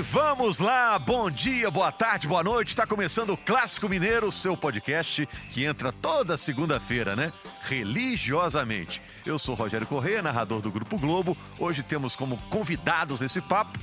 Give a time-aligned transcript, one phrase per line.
[0.00, 2.68] E vamos lá, bom dia, boa tarde, boa noite.
[2.68, 7.30] Está começando o Clássico Mineiro, seu podcast que entra toda segunda-feira, né?
[7.60, 9.02] Religiosamente.
[9.26, 11.36] Eu sou Rogério Corrêa, narrador do Grupo Globo.
[11.58, 13.78] Hoje temos como convidados nesse papo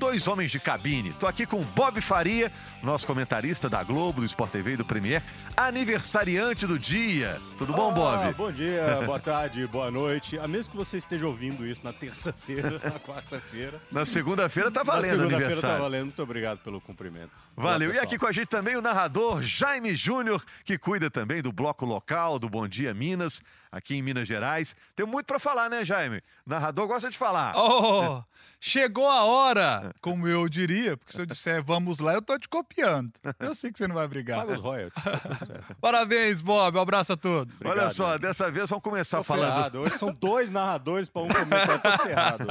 [0.00, 1.12] dois homens de cabine.
[1.12, 2.50] Tô aqui com Bob Faria,
[2.82, 5.22] nosso comentarista da Globo, do Sport TV e do Premier,
[5.54, 7.38] aniversariante do dia.
[7.58, 8.34] Tudo bom, Ah, Bob?
[8.34, 10.38] Bom dia, boa tarde, boa noite.
[10.38, 13.78] A menos que você esteja ouvindo isso na terça-feira, na quarta-feira.
[13.92, 16.04] Na segunda-feira tá Na valendo segunda-feira tá valendo.
[16.06, 17.32] Muito obrigado pelo cumprimento.
[17.54, 17.90] Valeu.
[17.90, 21.52] Olá, E aqui com a gente também o narrador Jaime Júnior, que cuida também do
[21.52, 24.74] bloco local do Bom Dia Minas, aqui em Minas Gerais.
[24.96, 26.22] Tem muito pra falar, né, Jaime?
[26.46, 27.52] Narrador gosta de falar.
[27.54, 28.22] Oh,
[28.58, 32.48] chegou a hora, como eu diria, porque se eu disser vamos lá, eu tô te
[32.48, 33.10] copiando.
[33.38, 34.38] Eu sei que você não vai brigar.
[34.40, 35.02] Paga os royalties.
[35.04, 35.74] tá.
[35.80, 36.76] Parabéns, Bob.
[36.76, 37.60] Um abraço a todos.
[37.62, 38.18] Olha obrigado, só, Jaime.
[38.20, 39.52] dessa vez vamos começar Tô falando.
[39.54, 39.80] ferrado.
[39.80, 41.80] Hoje são dois narradores para um comentário.
[41.82, 42.46] Tô ferrado.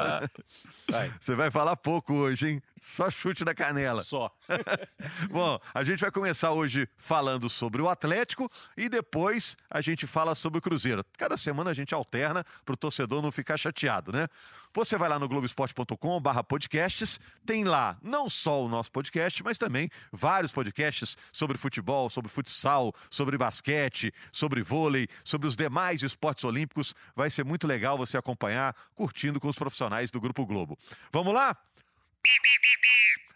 [0.90, 2.64] Vai, Você vai falar pouco hoje, hein?
[2.82, 4.02] Só chute da canela.
[4.04, 4.32] só.
[5.30, 10.34] Bom, a gente vai começar hoje falando sobre o Atlético e depois a gente fala
[10.34, 11.04] sobre o Cruzeiro.
[11.18, 14.28] Cada semana a gente alterna para o torcedor não ficar chateado, né?
[14.74, 19.58] Você vai lá no globesport.com barra podcasts, tem lá não só o nosso podcast, mas
[19.58, 26.44] também vários podcasts sobre futebol, sobre futsal, sobre basquete, sobre vôlei, sobre os demais esportes
[26.44, 26.94] olímpicos.
[27.16, 30.78] Vai ser muito legal você acompanhar, curtindo com os profissionais do Grupo Globo.
[31.12, 31.58] Vamos lá?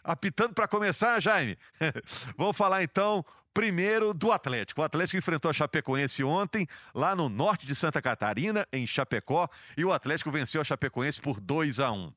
[0.03, 1.57] Apitando para começar, Jaime.
[2.37, 4.81] Vamos falar então primeiro do Atlético.
[4.81, 9.85] O Atlético enfrentou a Chapecoense ontem, lá no norte de Santa Catarina, em Chapecó, e
[9.85, 12.13] o Atlético venceu a Chapecoense por 2 a 1.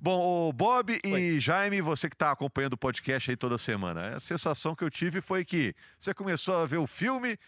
[0.00, 4.20] Bom, o Bob e Jaime, você que está acompanhando o podcast aí toda semana, a
[4.20, 7.38] sensação que eu tive foi que você começou a ver o filme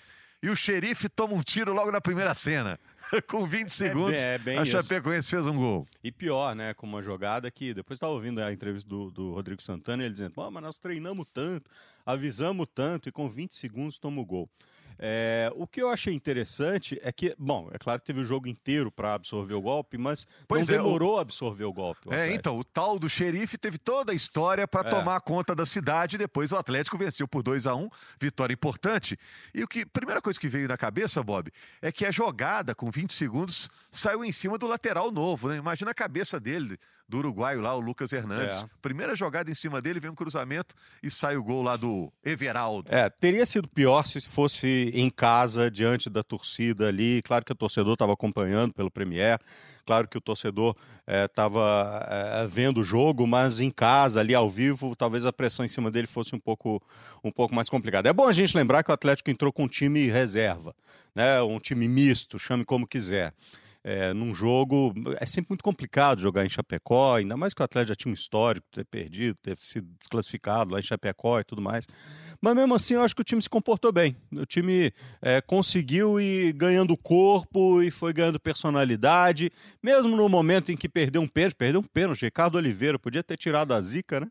[0.42, 2.78] e o xerife toma um tiro logo na primeira cena.
[3.28, 4.72] Com 20 segundos, é bem a isso.
[4.72, 5.86] Chapecoense fez um gol.
[6.02, 6.74] E pior, né?
[6.74, 10.32] Com uma jogada que depois estava ouvindo a entrevista do, do Rodrigo Santana, ele dizendo:
[10.32, 11.70] "Pô, mas nós treinamos tanto,
[12.04, 14.50] avisamos tanto e com 20 segundos toma o gol.
[14.98, 18.48] É, o que eu achei interessante é que, bom, é claro que teve o jogo
[18.48, 22.08] inteiro para absorver o golpe, mas Pois não é, o- demorou a absorver o golpe.
[22.08, 24.90] o É, então, o tal do xerife teve toda a história para É.
[24.90, 26.16] tomar conta da cidade.
[26.16, 27.88] Depois o Atlético venceu por 2 a 1
[28.20, 29.18] vitória importante.
[29.54, 31.50] E o que, primeira coisa que veio na cabeça, Bob,
[31.82, 35.56] é que a jogada com 20 segundos saiu em cima do lateral novo, né?
[35.56, 38.62] Imagina a cabeça dele, do uruguaio lá, o Lucas Hernandes.
[38.62, 38.66] É.
[38.82, 42.88] Primeira jogada em cima dele, vem um cruzamento e sai o gol lá do Everaldo.
[42.92, 47.22] É, teria sido pior se fosse em casa, diante da torcida ali.
[47.22, 49.38] Claro que o torcedor estava acompanhando pelo Premier,
[49.84, 55.24] claro que o torcedor estava vendo o jogo, mas em casa, ali ao vivo, talvez
[55.24, 56.82] a pressão em cima dele fosse um pouco,
[57.22, 58.08] um pouco mais complicada.
[58.08, 60.74] É bom a gente lembrar que o Atlético entrou com um time reserva,
[61.14, 61.40] né?
[61.42, 63.32] um time misto, chame como quiser.
[63.88, 67.90] É, num jogo, é sempre muito complicado jogar em Chapecó, ainda mais que o Atlético
[67.90, 71.86] já tinha um histórico, ter perdido, ter sido desclassificado lá em Chapecó e tudo mais.
[72.40, 74.16] Mas mesmo assim, eu acho que o time se comportou bem.
[74.32, 74.92] O time
[75.22, 81.22] é, conseguiu ir ganhando corpo e foi ganhando personalidade, mesmo no momento em que perdeu
[81.22, 82.24] um pênalti, perdeu um pênalti.
[82.24, 84.26] Ricardo Oliveira podia ter tirado a zica, né?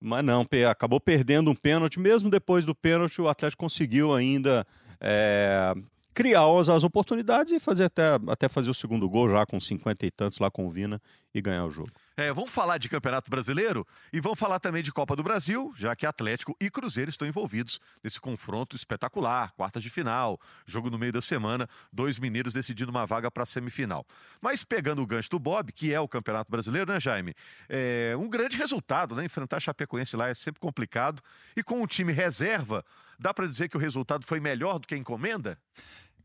[0.00, 2.00] Mas não, acabou perdendo um pênalti.
[2.00, 4.66] Mesmo depois do pênalti, o Atlético conseguiu ainda
[4.98, 5.74] é,
[6.20, 10.04] criar as, as oportunidades e fazer até, até fazer o segundo gol já com 50
[10.04, 11.00] e tantos lá com o Vina
[11.34, 11.90] e ganhar o jogo.
[12.14, 15.96] É, vamos falar de Campeonato Brasileiro e vamos falar também de Copa do Brasil, já
[15.96, 21.12] que Atlético e Cruzeiro estão envolvidos nesse confronto espetacular, quartas de final, jogo no meio
[21.12, 24.04] da semana, dois mineiros decidindo uma vaga para a semifinal.
[24.42, 27.34] Mas pegando o gancho do Bob, que é o Campeonato Brasileiro, né, Jaime?
[27.68, 29.24] É um grande resultado, né?
[29.24, 31.22] Enfrentar Chapecoense lá é sempre complicado
[31.56, 32.84] e com o time reserva,
[33.18, 35.58] dá para dizer que o resultado foi melhor do que a encomenda?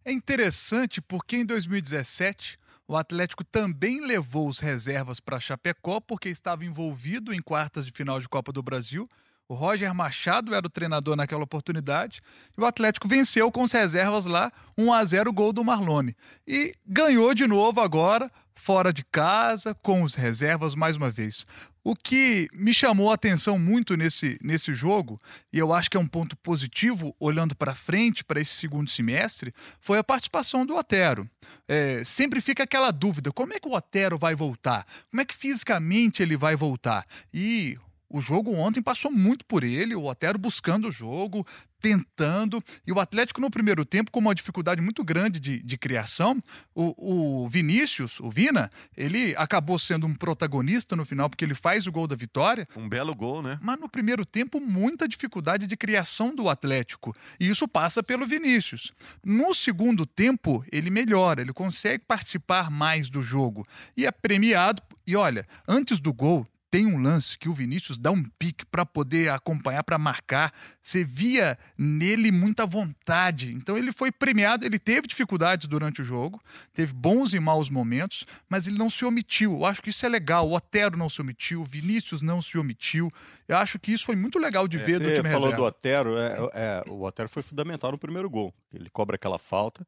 [0.08, 6.64] É interessante porque em 2017 o Atlético também levou os reservas para Chapecó porque estava
[6.64, 9.08] envolvido em quartas de final de Copa do Brasil.
[9.50, 12.22] O Roger Machado era o treinador naquela oportunidade
[12.56, 16.16] e o Atlético venceu com as reservas lá 1 a 0 gol do Marlone.
[16.48, 21.48] E ganhou de novo agora, fora de casa, com os reservas mais uma vez.
[21.88, 25.22] O que me chamou a atenção muito nesse, nesse jogo,
[25.54, 29.54] e eu acho que é um ponto positivo, olhando para frente, para esse segundo semestre,
[29.80, 31.30] foi a participação do Otero.
[31.68, 34.84] É, sempre fica aquela dúvida: como é que o Otero vai voltar?
[35.12, 37.06] Como é que fisicamente ele vai voltar?
[37.32, 37.78] E
[38.10, 41.46] o jogo ontem passou muito por ele, o Otero buscando o jogo,
[41.86, 46.42] tentando, e o Atlético no primeiro tempo com uma dificuldade muito grande de, de criação.
[46.74, 51.86] O, o Vinícius, o Vina, ele acabou sendo um protagonista no final, porque ele faz
[51.86, 53.60] o gol da vitória, Um belo gol, né?
[53.62, 57.16] mas no primeiro tempo, muita dificuldade de criação do Atlético.
[57.40, 58.92] E isso passa pelo Vinícius.
[59.24, 63.64] No segundo tempo, ele melhora, ele consegue participar mais do jogo.
[63.96, 64.82] E é premiado.
[65.06, 68.86] E olha, antes do gol, tem um lance que o Vinícius dá um pique para
[68.86, 70.52] poder acompanhar, para marcar.
[70.82, 73.54] Você via nele muita vontade.
[73.54, 76.42] Então ele foi premiado, ele teve dificuldades durante o jogo,
[76.74, 79.54] teve bons e maus momentos, mas ele não se omitiu.
[79.54, 80.50] Eu acho que isso é legal.
[80.50, 83.10] O Otero não se omitiu, o Vinícius não se omitiu.
[83.48, 85.56] Eu acho que isso foi muito legal de É, ver do você time falou reserva.
[85.56, 88.54] do Otero, é, é, o Otero foi fundamental no primeiro gol.
[88.74, 89.86] Ele cobra aquela falta.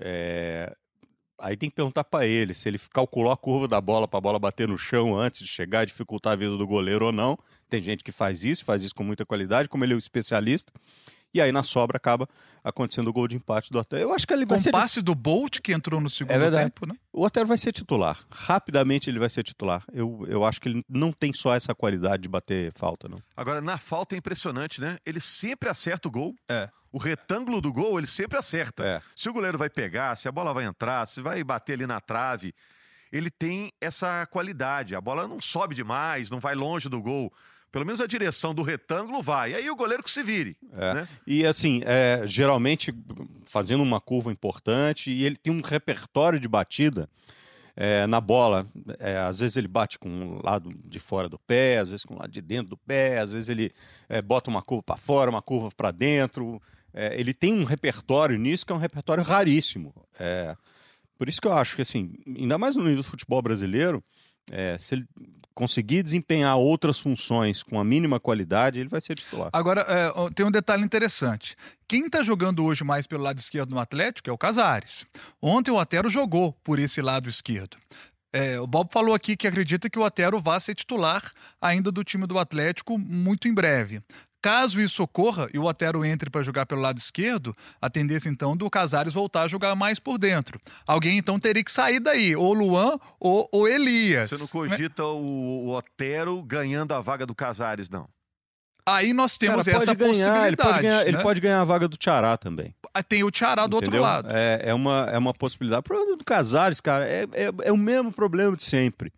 [0.00, 0.76] é,
[1.38, 4.20] Aí tem que perguntar para ele se ele calculou a curva da bola para a
[4.20, 7.38] bola bater no chão antes de chegar dificultar a vida do goleiro ou não.
[7.68, 10.72] Tem gente que faz isso, faz isso com muita qualidade, como ele é um especialista.
[11.32, 12.26] E aí na sobra acaba
[12.64, 14.02] acontecendo o gol de empate do Otero.
[14.02, 16.38] Eu acho que ele vai Com ser o passe do Bolt que entrou no segundo
[16.38, 16.64] verdade.
[16.64, 16.94] tempo, né?
[17.12, 18.18] o Otero vai ser titular.
[18.30, 19.84] Rapidamente ele vai ser titular.
[19.92, 23.22] Eu, eu acho que ele não tem só essa qualidade de bater falta, não.
[23.36, 24.98] Agora, na falta é impressionante, né?
[25.04, 26.34] Ele sempre acerta o gol.
[26.48, 26.68] É.
[26.90, 28.82] O retângulo do gol, ele sempre acerta.
[28.84, 29.02] É.
[29.14, 32.00] Se o goleiro vai pegar, se a bola vai entrar, se vai bater ali na
[32.00, 32.54] trave,
[33.12, 34.94] ele tem essa qualidade.
[34.94, 37.30] A bola não sobe demais, não vai longe do gol.
[37.70, 39.54] Pelo menos a direção do retângulo vai.
[39.54, 40.56] Aí o goleiro que se vire.
[40.72, 40.94] É.
[40.94, 41.08] né?
[41.26, 42.94] E assim, é, geralmente
[43.44, 47.08] fazendo uma curva importante e ele tem um repertório de batida
[47.76, 48.66] é, na bola.
[48.98, 52.14] É, às vezes ele bate com o lado de fora do pé, às vezes com
[52.14, 53.70] o lado de dentro do pé, às vezes ele
[54.08, 56.60] é, bota uma curva para fora, uma curva para dentro.
[56.92, 59.94] É, ele tem um repertório nisso que é um repertório raríssimo.
[60.18, 60.56] É,
[61.16, 64.02] por isso que eu acho que assim, ainda mais no nível do futebol brasileiro,
[64.50, 65.06] é, se ele
[65.58, 69.50] conseguir desempenhar outras funções com a mínima qualidade, ele vai ser titular.
[69.52, 71.56] Agora, é, tem um detalhe interessante.
[71.88, 75.04] Quem está jogando hoje mais pelo lado esquerdo no Atlético é o Casares.
[75.42, 77.76] Ontem o Otero jogou por esse lado esquerdo.
[78.32, 81.28] É, o Bob falou aqui que acredita que o Otero vá ser titular
[81.60, 84.00] ainda do time do Atlético muito em breve.
[84.40, 88.56] Caso isso ocorra e o Otero entre para jogar pelo lado esquerdo, a tendência então
[88.56, 90.60] do Casares voltar a jogar mais por dentro.
[90.86, 94.30] Alguém então teria que sair daí, ou Luan ou, ou Elias.
[94.30, 98.08] Você não cogita o, o Otero ganhando a vaga do Casares, não.
[98.86, 100.56] Aí nós temos Cara, essa ganhar, ele possibilidade.
[100.56, 101.22] pode ganhar, ele né?
[101.22, 102.74] pode ganhar a vaga do Tiará também.
[103.06, 104.30] Tem o Tiará do outro lado.
[104.32, 105.80] É, é, uma, é uma possibilidade.
[105.80, 109.12] O problema do Casares, cara, é, é, é o mesmo problema de sempre.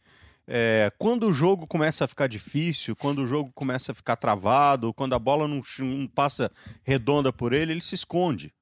[0.52, 4.92] É, quando o jogo começa a ficar difícil, quando o jogo começa a ficar travado,
[4.92, 6.50] quando a bola não, não passa
[6.82, 8.52] redonda por ele, ele se esconde.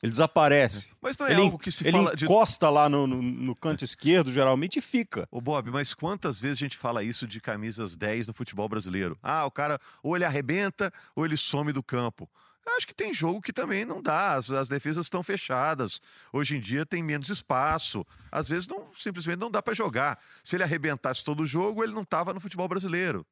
[0.00, 0.90] Ele desaparece.
[1.00, 2.24] Mas não é ele algo que se ele fala de.
[2.26, 5.26] encosta lá no, no- no canto esquerdo, geralmente, e fica.
[5.30, 9.18] Ô Bob, mas quantas vezes a gente fala isso de camisas 10 no futebol brasileiro?
[9.22, 12.28] Ah, o cara ou ele arrebenta ou ele some do campo.
[12.66, 16.00] Acho que tem jogo que também não dá, as, as defesas estão fechadas.
[16.32, 18.04] Hoje em dia tem menos espaço.
[18.32, 20.18] Às vezes não, simplesmente não dá para jogar.
[20.42, 23.24] Se ele arrebentasse todo o jogo, ele não estava no futebol brasileiro.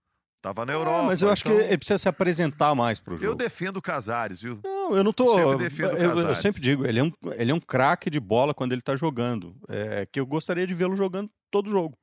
[0.42, 0.98] Tava na Europa.
[0.98, 3.30] Ah, mas eu acho então que ele precisa se apresentar mais pro jogo.
[3.30, 4.58] Eu defendo o Casares, viu?
[4.64, 5.38] Não, eu não tô.
[5.38, 8.52] Sempre defendo eu, eu sempre digo, ele é um, ele é um craque de bola
[8.52, 9.54] quando ele tá jogando.
[9.68, 11.96] É, que eu gostaria de vê-lo jogando todo jogo.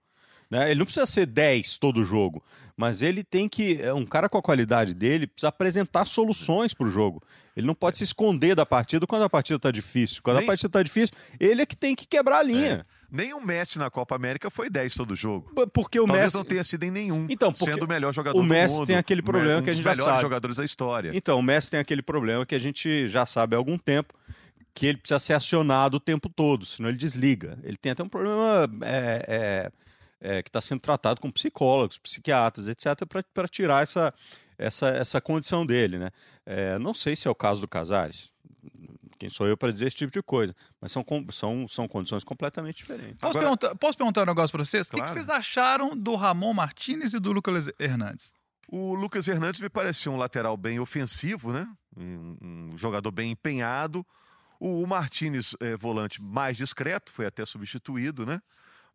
[0.50, 0.72] Né?
[0.72, 2.44] Ele não precisa ser 10 todo jogo,
[2.76, 3.80] mas ele tem que.
[3.82, 7.22] é Um cara com a qualidade dele precisa apresentar soluções pro jogo.
[7.56, 10.22] Ele não pode se esconder da partida quando a partida tá difícil.
[10.24, 12.84] Quando Nem- a partida tá difícil, ele é que tem que quebrar a linha.
[13.12, 15.52] Nem o Messi na Copa América foi 10 todo jogo.
[15.72, 16.38] Porque o Talvez Messi.
[16.38, 18.88] não tenha sido em nenhum, Então, sendo o melhor jogador o Messi do mundo.
[18.88, 20.22] tem aquele problema um que a gente já melhores sabe.
[20.22, 21.12] jogadores da história.
[21.14, 24.14] Então, o Messi tem aquele problema que a gente já sabe há algum tempo,
[24.74, 27.60] que ele precisa ser acionado o tempo todo, senão ele desliga.
[27.64, 29.72] Ele tem até um problema é, é,
[30.22, 34.14] é, que está sendo tratado com psicólogos, psiquiatras, etc., para tirar essa,
[34.58, 35.98] essa, essa condição dele.
[35.98, 36.12] Né?
[36.46, 38.32] É, não sei se é o caso do Casares.
[39.18, 40.56] Quem sou eu para dizer esse tipo de coisa?
[40.80, 43.18] Mas são, são, são condições completamente diferentes.
[43.20, 44.88] Posso, Agora- perguntar, posso perguntar um negócio pra vocês?
[44.88, 45.14] O que que, Claro.
[45.14, 48.32] vocês acharam do Ramon Martinez e do Lucas Hernandes?
[48.72, 51.68] O Lucas Hernandes me pareceu um lateral bem ofensivo, né?
[51.98, 52.38] Um,
[52.72, 54.06] um jogador bem empenhado.
[54.58, 58.42] O, o Martinez, é, volante mais discreto, foi até substituído, né?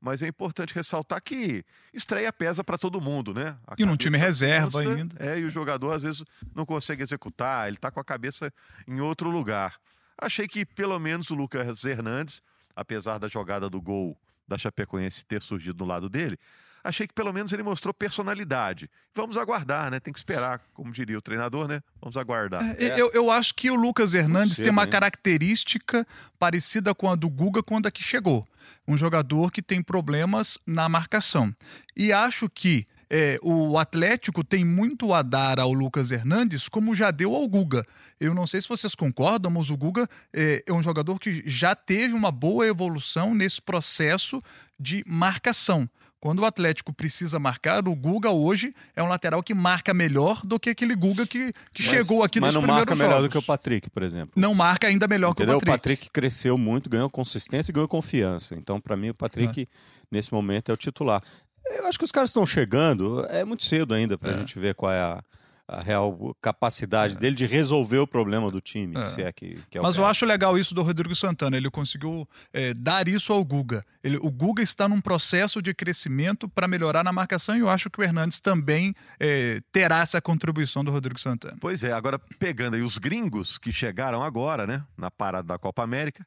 [0.04, 3.56] Mas é importante ressaltar que estreia pesa para todo mundo, né?
[3.66, 5.16] A E num time reserva cansa, ainda.
[5.18, 6.22] É, e o jogador às vezes
[6.54, 8.52] não consegue executar, ele está com a cabeça
[8.86, 9.80] em outro lugar.
[10.18, 12.42] Achei que pelo menos o Lucas Hernandes,
[12.76, 14.14] apesar da jogada do gol
[14.46, 16.38] da Chapecoense ter surgido do lado dele,
[16.82, 18.90] achei que pelo menos ele mostrou personalidade.
[19.14, 19.98] Vamos aguardar, né?
[19.98, 21.82] Tem que esperar, como diria o treinador, né?
[22.00, 22.62] Vamos aguardar.
[22.78, 26.06] É, Eu, eu acho que o Lucas Hernandes cedo tem uma característica
[26.38, 28.46] parecida com a do Guga quando aqui chegou.
[28.86, 31.54] Um jogador que tem problemas na marcação.
[31.96, 32.86] E acho que
[33.16, 37.84] é, o Atlético tem muito a dar ao Lucas Hernandes, como já deu ao Guga.
[38.18, 41.76] Eu não sei se vocês concordam, mas o Guga é, é um jogador que já
[41.76, 44.42] teve uma boa evolução nesse processo
[44.80, 45.88] de marcação.
[46.18, 50.58] Quando o Atlético precisa marcar, o Guga hoje é um lateral que marca melhor do
[50.58, 53.28] que aquele Guga que, que Mas- chegou aqui Mas nos não marca primeiros melhor jogos.
[53.28, 54.30] do que o Patrick, por exemplo.
[54.34, 55.58] Não marca ainda melhor Entendeu?
[55.58, 56.08] que o Patrick.
[56.10, 58.54] cresceu muito, ganhou consistência e ganhou confiança.
[58.56, 59.68] Então, para mim, o Patrick,
[60.10, 61.22] nesse momento, é o titular.
[61.66, 63.24] Eu acho que os caras estão chegando.
[63.30, 64.38] É muito cedo ainda para a É.
[64.38, 65.22] gente ver qual é a,
[65.66, 69.04] a real capacidade dele de resolver o problema do time, É.
[69.06, 70.10] se é que, que é o Mas eu caso.
[70.10, 71.56] acho legal isso do Rodrigo Santana.
[71.56, 73.82] Ele conseguiu é, dar isso ao Guga.
[74.02, 77.88] Ele- o Guga está num processo de crescimento para melhorar na marcação e eu acho
[77.88, 81.56] que o Hernandes também é, terá essa contribuição do Rodrigo Santana.
[81.60, 85.82] Pois é, agora pegando aí os gringos que chegaram agora, né, na parada da Copa
[85.82, 86.26] América,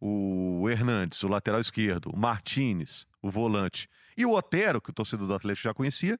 [0.00, 5.26] o Hernandes, o lateral esquerdo, o Martinez, o volante, e o Otero, que o torcedor
[5.26, 6.18] do Atlético já conhecia,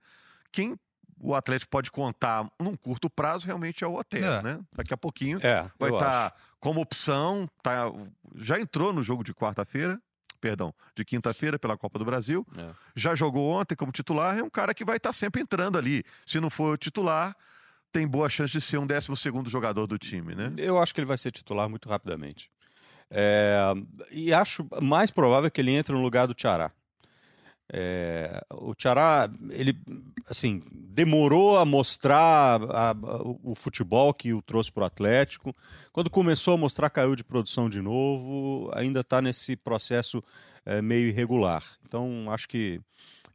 [0.51, 0.77] quem
[1.21, 4.43] o Atlético pode contar num curto prazo realmente é o Otero, É.
[4.43, 4.61] né?
[4.77, 6.35] Daqui a pouquinho É, vai estar acho.
[6.61, 7.85] como opção, tá,
[8.37, 10.01] já entrou no jogo de quarta-feira,
[10.41, 12.71] perdão, de quinta-feira pela Copa do Brasil, É.
[12.95, 16.05] já jogou ontem como titular, é um cara que vai estar sempre entrando ali.
[16.25, 17.37] Se não for titular,
[17.91, 20.53] tem boa chance de ser um 12 segundo jogador do time, né?
[20.57, 22.49] Eu acho que ele vai ser titular muito rapidamente.
[23.11, 23.59] É,
[24.13, 26.71] e acho mais provável que ele entre no lugar do Tiará.
[27.71, 29.79] É, o Tiará, ele
[30.29, 35.55] assim, demorou a mostrar a- a- o, futebol que o trouxe para o Atlético.
[35.93, 38.71] Quando começou a mostrar, caiu de produção de novo.
[38.75, 40.23] Ainda está nesse processo
[40.65, 41.63] é, meio irregular.
[41.87, 42.81] Então, acho que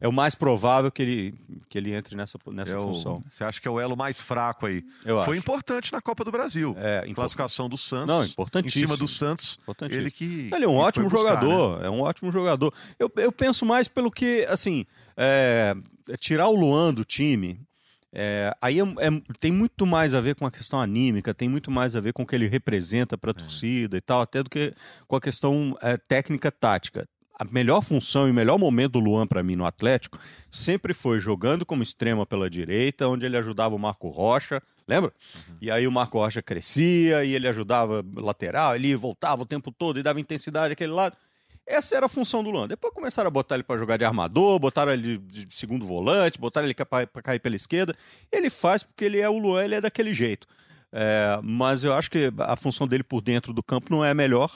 [0.04, 1.36] é o mais provável que ele,
[1.70, 3.16] que ele entre nessa, nessa É o- função.
[3.30, 4.84] você acha que é o elo mais fraco aí?
[5.06, 5.44] Eu Foi acho.
[5.44, 6.76] importante na Copa do Brasil.
[6.78, 8.08] É, Classificação do Santos.
[8.08, 8.88] Não, em importantíssimo.
[8.88, 9.58] cima do Santos,
[9.90, 10.50] ele que.
[10.54, 11.42] Ele é um ótimo buscar, né?
[11.42, 12.74] jogador, é um ótimo jogador.
[13.00, 15.74] Eu, eu penso mais pelo que, assim, é,
[16.20, 17.62] tirar o Luan do time,
[18.12, 21.72] é, aí é- é- tem muito mais a ver com a questão anímica, tem muito
[21.72, 24.50] mais a ver com o que ele representa para a torcida e tal, até do
[24.50, 24.74] que
[25.08, 27.08] com a questão é, técnica tática.
[27.40, 30.20] A melhor função e o melhor momento do Luan para mim no Atlético
[30.52, 35.12] sempre foi jogando como extrema pela direita, onde ele ajudava o Marco Rocha, lembra?
[35.60, 40.00] E aí o Marco Rocha crescia e ele ajudava lateral, ele voltava o tempo todo
[40.00, 41.18] e dava intensidade àquele lado.
[41.66, 42.68] Essa era a função do Luan.
[42.68, 46.38] Depois começaram a botar ele para jogar de armador, botaram ele de de segundo volante,
[46.38, 47.96] botaram ele para cair pela esquerda.
[48.32, 50.46] Ele faz porque ele é o Luan, ele é daquele jeito.
[50.92, 54.14] É, mas eu acho que a função dele por dentro do campo não é a
[54.14, 54.52] melhor.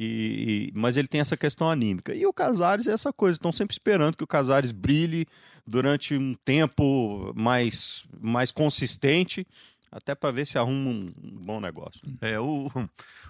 [0.00, 2.14] E, e- mas ele tem essa questão anímica.
[2.14, 3.34] E o Casares é essa coisa.
[3.36, 5.26] Estão sempre esperando que o Casares brilhe
[5.66, 9.44] durante um tempo mais, mais consistente,
[9.90, 12.00] até para ver se arruma um, um bom negócio.
[12.20, 12.70] É, o,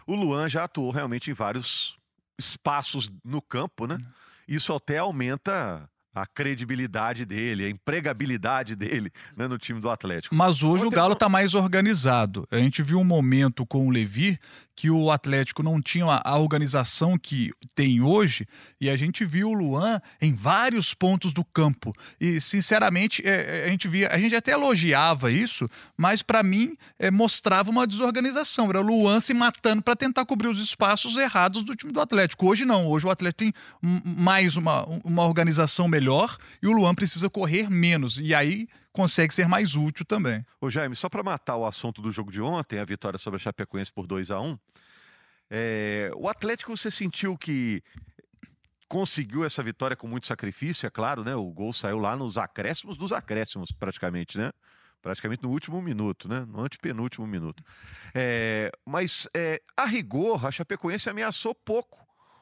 [0.07, 1.97] o Luan já atuou realmente em vários
[2.39, 3.97] espaços no campo, né?
[4.47, 5.89] Isso até aumenta
[6.23, 10.35] a credibilidade dele, a empregabilidade dele né, no time do Atlético.
[10.35, 12.47] Mas hoje o Ontem Galo não- está mais organizado.
[12.51, 14.39] A gente viu um momento com o Levi
[14.77, 18.47] que o Atlético não tinha a- organização que tem hoje
[18.81, 21.93] e a gente viu o Luan em vários pontos do campo.
[22.21, 26.75] E, sinceramente, é, é, a gente via, a gente até elogiava isso, mas para mim
[26.99, 28.69] é, mostrava uma desorganização.
[28.69, 32.47] Era o Luan se matando para tentar cobrir os espaços errados do time do Atlético.
[32.47, 32.87] Hoje não.
[32.87, 33.53] Hoje o Atlético tem
[34.05, 36.08] mais uma, uma organização melhor
[36.63, 38.19] e o Luan precisa correr menos.
[38.19, 40.45] E aí consegue ser mais útil também.
[40.61, 43.41] Ô Jaime, só para matar o assunto do jogo de ontem, a vitória sobre a
[43.41, 44.59] Chapecoense por 2 a 1
[45.51, 47.83] é, o Atlético você sentiu que
[48.87, 51.35] conseguiu essa vitória com muito sacrifício, é claro, né?
[51.35, 54.51] O gol saiu lá nos acréscimos dos acréscimos, praticamente, né?
[55.01, 56.45] Praticamente no último minuto, né?
[56.47, 57.63] No antepenúltimo minuto.
[58.15, 61.99] É, mas, é, a rigor, a Chapecoense ameaçou pouco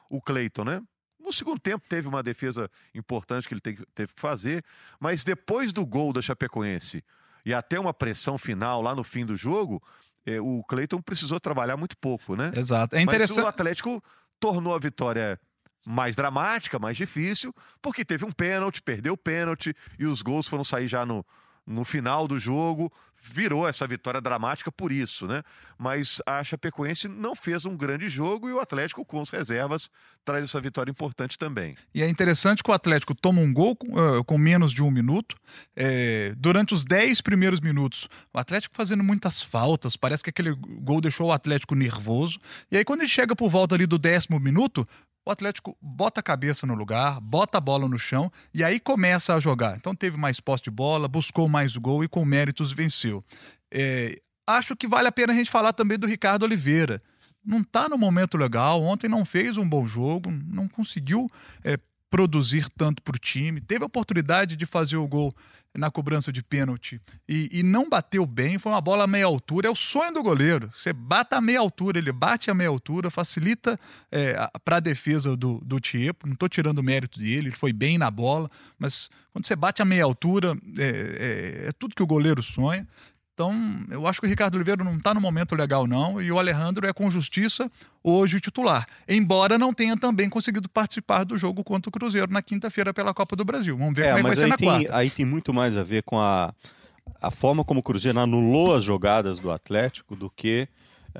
[0.09, 0.81] o Cleiton, né?
[1.19, 4.63] No segundo tempo teve uma defesa importante que ele te- teve que fazer,
[4.99, 7.03] mas depois do gol da Chapecoense
[7.45, 9.81] e até uma pressão final lá no fim do jogo,
[10.25, 12.51] eh, o Cleiton precisou trabalhar muito pouco, né?
[12.55, 12.95] Exato.
[12.95, 13.47] É Mas o interessante.
[13.47, 14.03] Atlético
[14.39, 15.39] tornou a vitória
[15.85, 20.63] mais dramática, mais difícil, porque teve um pênalti, perdeu o pênalti e os gols foram
[20.63, 21.25] sair já no,
[21.67, 22.91] no final do jogo.
[23.19, 25.41] Virou essa vitória dramática por isso, né?
[25.77, 29.89] Mas a Chapecoense não fez um grande jogo e o Atlético, com as reservas,
[30.23, 31.75] traz essa vitória importante também.
[31.93, 34.91] E é interessante que o Atlético toma um gol com, eh, com menos de um
[34.91, 35.35] minuto.
[35.75, 39.97] Eh, durante os 10 primeiros minutos, o Atlético fazendo muitas faltas.
[39.97, 42.39] Parece que aquele gol deixou o Atlético nervoso.
[42.71, 44.87] E aí, quando ele chega por volta ali do décimo minuto,
[45.27, 49.35] o Atlético bota a cabeça no lugar, bota a bola no chão e aí começa
[49.35, 49.75] a jogar.
[49.75, 53.21] Então teve mais posse de bola, buscou mais gol e com méritos venceu.
[53.69, 57.01] Eh, acho que vale a pena a gente falar também do Ricardo Oliveira.
[57.43, 61.27] Não está no momento legal, ontem não fez um bom jogo, não conseguiu
[61.61, 61.77] eh,
[62.09, 63.59] produzir tanto para o time.
[63.61, 65.33] Teve a oportunidade de fazer o gol
[65.77, 66.99] na cobrança de pênalti
[67.29, 68.57] e, e não bateu bem.
[68.57, 69.67] Foi uma bola a meia altura.
[69.67, 70.71] É o sonho do goleiro.
[70.75, 73.79] Você bata a meia altura, ele bate a meia altura, facilita
[74.63, 76.25] para a defesa do, do Tiepo.
[76.25, 78.49] Não estou tirando o mérito dele, ele foi bem na bola,
[78.79, 82.87] mas quando você bate a meia altura, é, é- é tudo que o goleiro sonha.
[83.37, 83.53] Então,
[83.91, 86.87] eu acho que o Ricardo Oliveira não está no momento legal, não, e o Alejandro
[86.87, 87.71] é com justiça
[88.03, 88.83] hoje o titular.
[89.07, 93.35] Embora não tenha também conseguido participar do jogo contra o Cruzeiro na quinta-feira pela Copa
[93.35, 93.77] do Brasil.
[93.77, 94.97] Vamos ver É, como é que vai ser aí na tem, quarta.
[94.97, 96.51] aí tem muito mais a ver com a,
[97.21, 100.67] a forma como o Cruzeiro anulou as jogadas do Atlético do que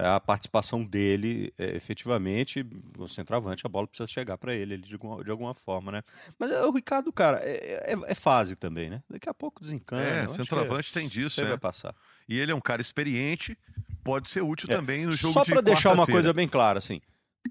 [0.06, 2.66] a participação dele é, efetivamente.
[2.98, 6.04] O centroavante, a bola precisa chegar para ele, ele de, alguma, de alguma forma, né?
[6.38, 9.01] Mas é, o Ricardo, cara, é, é- é fase também, né?
[9.10, 10.24] Daqui a pouco desencana.
[10.24, 11.48] É, centroavante tem disso, né?
[11.50, 11.96] vai passar.
[12.30, 13.58] E ele é um cara experiente,
[14.04, 16.77] pode ser útil É, também no jogo Só de para deixar uma coisa bem clara,
[16.77, 17.01] assim.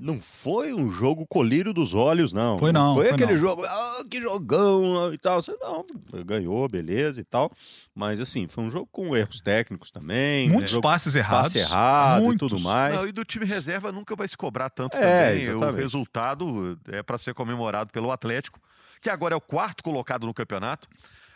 [0.01, 2.59] Não foi um jogo colírio dos olhos, não.
[2.59, 3.39] Foi não, Foi foi aquele não.
[3.41, 5.41] jogo, ah, que jogão e tal.
[5.43, 5.85] Você, Não,
[6.25, 7.51] ganhou, beleza e tal.
[7.95, 10.49] Mas, assim, foi um jogo com erros técnicos também.
[10.49, 11.53] Muitos um jogo passes errados.
[11.55, 12.47] passe errado Muitos.
[12.53, 12.95] e tudo mais.
[12.95, 15.01] Não, e do time reserva nunca vai se cobrar tanto É,
[15.33, 15.49] também.
[15.49, 15.81] O exatamente.
[15.83, 18.61] resultado é para ser comemorado pelo Atlético,
[19.01, 20.89] que agora é o quarto colocado no campeonato.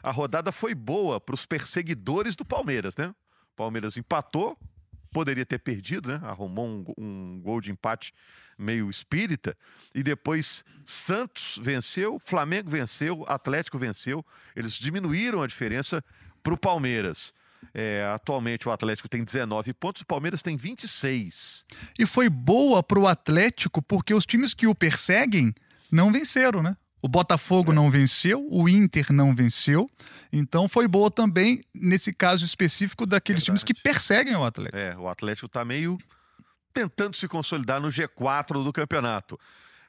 [0.03, 3.09] A rodada foi boa para os perseguidores do Palmeiras, né?
[3.53, 4.57] O Palmeiras empatou,
[5.11, 6.21] poderia ter perdido, né?
[6.23, 8.13] Arrumou um, um gol de empate
[8.57, 9.57] meio espírita.
[9.95, 14.25] E depois Santos venceu, Flamengo venceu, Atlético venceu.
[14.55, 16.05] Eles diminuíram a diferença
[16.43, 17.33] para o Palmeiras.
[17.75, 21.65] É, atualmente o Atlético tem 19 pontos, o Palmeiras tem 26.
[21.99, 25.55] E foi boa para o Atlético porque os times que o perseguem
[25.91, 26.77] não venceram, né?
[27.03, 29.87] O Botafogo não venceu, o Inter não venceu.
[30.33, 33.83] Então foi boa também, nesse caso específico, daqueles times que Verdade.
[33.95, 34.77] perseguem o Atlético.
[34.77, 35.99] É, o Atlético está meio
[36.73, 39.39] tentando se consolidar no G4 do campeonato.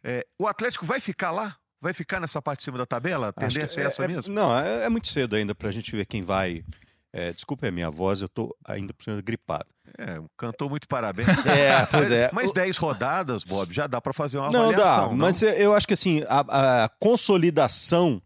[0.03, 1.55] É, o Atlético vai ficar lá?
[1.79, 3.27] Vai ficar nessa parte de cima da tabela?
[3.27, 4.33] A Acho que tendência é, essa mesmo?
[4.33, 6.63] Não, é, é muito cedo ainda pra gente ver quem vai.
[7.11, 9.65] É, desculpa a minha voz, eu tô ainda por cima gripado.
[9.97, 11.27] É, cantou muito parabéns.
[11.45, 12.29] É, pois é.
[12.33, 15.17] Mas 10 rodadas, Bob, já dá para fazer uma Não, dá, avaliação.
[15.17, 18.21] mas eu- eu acho que assim, a, a consolidação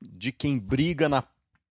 [0.00, 1.22] de quem briga na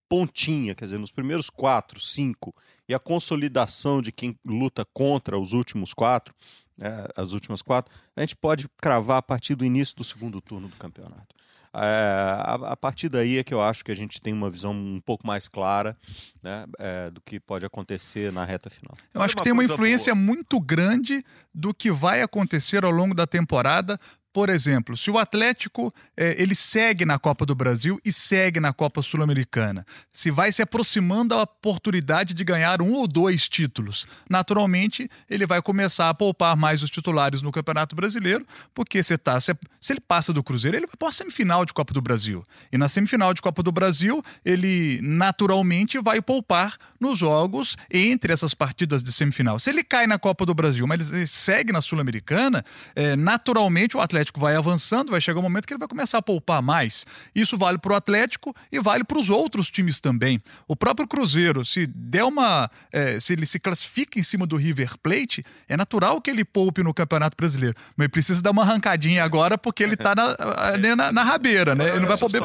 [0.10, 2.56] pontinha, quer dizer, nos primeiros quatro, cinco,
[2.88, 6.34] e a consolidação de quem luta contra os últimos quatro,
[6.80, 10.68] é, as últimas quatro, a gente pode cravar a partir do início do segundo turno
[10.68, 11.36] do campeonato.
[11.78, 14.74] É, a, a partir daí é que eu acho que a gente tem uma visão
[14.74, 15.96] um pouco mais clara
[16.42, 18.96] né, é, do que pode acontecer na reta final.
[19.14, 23.14] Eu acho uma que tem uma influência muito grande do que vai acontecer ao longo
[23.14, 24.00] da temporada.
[24.38, 28.72] Por exemplo, se o Atlético eh, ele segue na Copa do Brasil e segue na
[28.72, 35.10] Copa Sul-Americana, se vai se aproximando da oportunidade de ganhar um ou dois títulos, naturalmente
[35.28, 38.46] ele vai começar a poupar mais os titulares no Campeonato Brasileiro,
[38.76, 41.74] porque se, tá, se, se ele passa do Cruzeiro, ele vai para a semifinal de
[41.74, 42.46] Copa do Brasil.
[42.72, 48.54] E na semifinal de Copa do Brasil, ele naturalmente vai poupar nos jogos entre essas
[48.54, 49.58] partidas de semifinal.
[49.58, 52.64] Se ele cai na Copa do Brasil, mas ele segue na Sul-Americana,
[52.96, 56.22] eh, naturalmente o Atlético vai avançando, vai chegar um momento que ele vai começar a
[56.22, 57.06] poupar mais.
[57.34, 60.42] Isso vale para o Atlético e vale para os outros times também.
[60.68, 62.70] O próprio Cruzeiro, se der uma.
[62.92, 66.84] eh, se ele se classifica em cima do River Plate, é natural que ele poupe
[66.84, 67.76] no Campeonato Brasileiro.
[67.96, 71.76] Mas ele precisa dar uma arrancadinha agora porque ele está na, ali na, na rabeira,
[71.76, 71.90] né?
[71.90, 72.42] Ele não vai poder.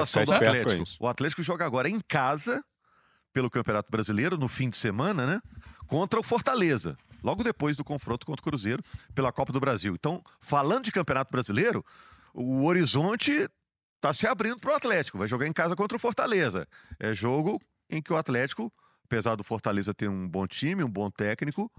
[0.58, 0.82] Atlético.
[0.82, 0.96] isso.
[1.00, 2.62] O Atlético joga agora em casa,
[3.32, 5.40] pelo Campeonato Brasileiro, no fim de semana, né?
[5.86, 6.96] Contra o Fortaleza.
[7.22, 8.82] Logo depois do confronto contra o Cruzeiro
[9.14, 9.94] pela Copa do Brasil.
[9.94, 11.84] Então, falando de Campeonato Brasileiro,
[12.34, 13.48] o horizonte
[13.96, 15.18] está se abrindo para o Atlético.
[15.18, 16.66] Vai jogar em casa contra o Fortaleza.
[16.98, 18.72] É jogo em que o Atlético,
[19.04, 21.70] apesar do Fortaleza ter um bom time, um bom técnico,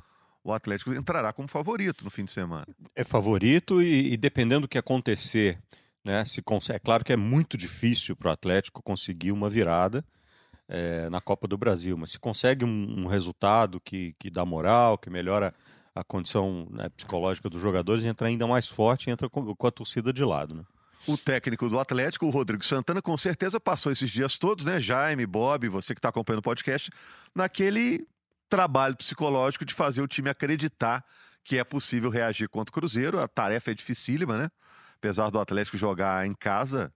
[0.44, 2.68] o Atlético entrará como favorito no fim de semana.
[2.96, 5.58] é favorito e, e dependendo do que acontecer,
[6.04, 6.78] né, se consegue.
[6.78, 10.06] É claro que é muito difícil para o Atlético conseguir uma virada
[10.68, 14.98] eh, na Copa do Brasil, mas se consegue um, um resultado que, que dá moral,
[14.98, 15.54] que melhora
[15.96, 19.72] a condição né, psicológica dos jogadores, entra ainda mais forte e entra com, com a
[19.72, 20.56] torcida de lado.
[20.56, 20.64] Né?
[21.06, 24.80] O técnico do Atlético, o Rodrigo Santana, com certeza passou esses dias todos, né?
[24.80, 26.90] Jaime, Bob, você que está acompanhando o podcast,
[27.36, 28.08] naquele
[28.50, 31.04] trabalho psicológico de fazer o time acreditar
[31.44, 33.20] que é possível reagir contra o Cruzeiro.
[33.20, 34.50] A tarefa é dificílima, né?
[34.96, 36.94] Apesar do Atlético jogar em casa,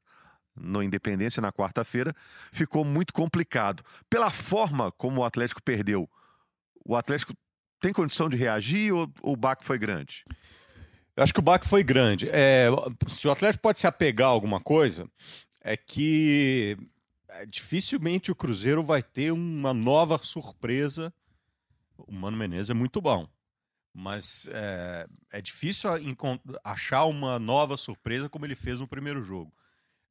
[0.59, 2.13] no Independência, na quarta-feira,
[2.51, 3.83] ficou muito complicado.
[4.09, 6.09] Pela forma como o Atlético perdeu,
[6.85, 7.33] o Atlético
[7.79, 10.23] tem condição de reagir ou, o baque foi grande?
[11.15, 12.29] Eu acho que o baque foi grande.
[12.29, 12.67] É,
[13.07, 15.09] se o Atlético pode se apegar a alguma coisa,
[15.63, 16.77] é que
[17.27, 21.13] é, dificilmente o Cruzeiro vai ter uma nova surpresa.
[21.97, 23.27] O Mano Menezes é muito bom,
[23.93, 25.89] mas é, é difícil
[26.63, 29.51] achar uma nova surpresa como ele fez no primeiro jogo.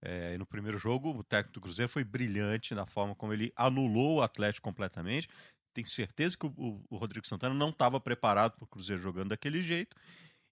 [0.03, 4.17] É, no primeiro jogo, o técnico do Cruzeiro foi brilhante na forma como ele anulou
[4.19, 5.29] o Atlético completamente.
[5.73, 9.61] Tenho certeza que o, o- Rodrigo Santana não estava preparado para o Cruzeiro jogando daquele
[9.63, 9.97] jeito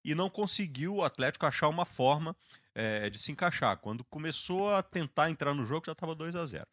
[0.05, 2.37] e não conseguiu o Atlético achar uma forma
[2.75, 3.79] é, de se encaixar.
[3.79, 6.67] Quando começou a tentar entrar no jogo, já estava 2 a 0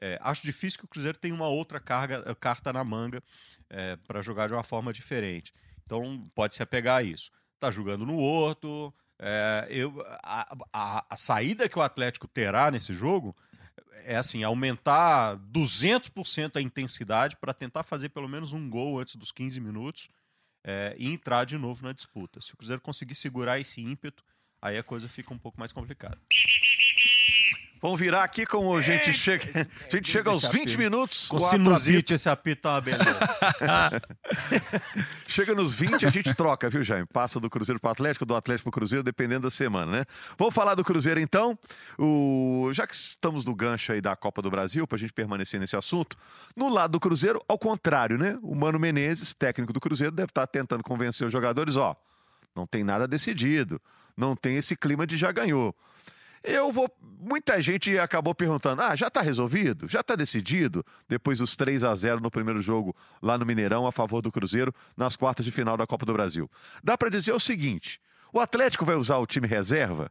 [0.00, 3.22] É, acho difícil que o Cruzeiro tenha uma outra carga, eh, carta na manga
[3.68, 5.52] é, para jogar de uma forma diferente.
[5.82, 7.30] Então pode se apegar a isso.
[7.58, 8.94] Tá jogando no Horto.
[9.22, 13.36] É, eu, a, a, a saída que o Atlético terá nesse jogo
[14.04, 19.30] é assim, aumentar 200% a intensidade para tentar fazer pelo menos um gol antes dos
[19.30, 20.08] 15 minutos
[20.64, 22.40] é, e entrar de novo na disputa.
[22.40, 24.24] Se o Cruzeiro conseguir segurar esse ímpeto,
[24.60, 26.18] aí a coisa fica um pouco mais complicada.
[27.80, 29.66] Vamos virar aqui como a gente chega.
[29.88, 31.28] A gente chega aos 20 minutos.
[31.28, 33.18] Com sinusite, esse apito tá uma beleza.
[35.26, 37.06] chega nos 20, a gente troca, viu, Jaime?
[37.06, 40.04] Passa do Cruzeiro para o Atlético, do Atlético para o Cruzeiro, dependendo da semana, né?
[40.36, 41.58] Vamos falar do Cruzeiro então.
[41.98, 42.70] O...
[42.74, 45.74] Já que estamos no gancho aí da Copa do Brasil, para a gente permanecer nesse
[45.74, 46.18] assunto,
[46.54, 48.38] no lado do Cruzeiro, ao contrário, né?
[48.42, 51.96] O Mano Menezes, técnico do Cruzeiro, deve estar tentando convencer os jogadores: ó,
[52.54, 53.80] não tem nada decidido,
[54.14, 55.74] não tem esse clima de já ganhou.
[56.42, 56.90] Eu vou.
[57.18, 59.88] Muita gente acabou perguntando: ah, já está resolvido?
[59.88, 60.84] Já está decidido?
[61.08, 64.74] Depois dos 3 a 0 no primeiro jogo lá no Mineirão a favor do Cruzeiro
[64.96, 66.50] nas quartas de final da Copa do Brasil.
[66.82, 68.00] Dá para dizer o seguinte:
[68.32, 70.10] o Atlético vai usar o time reserva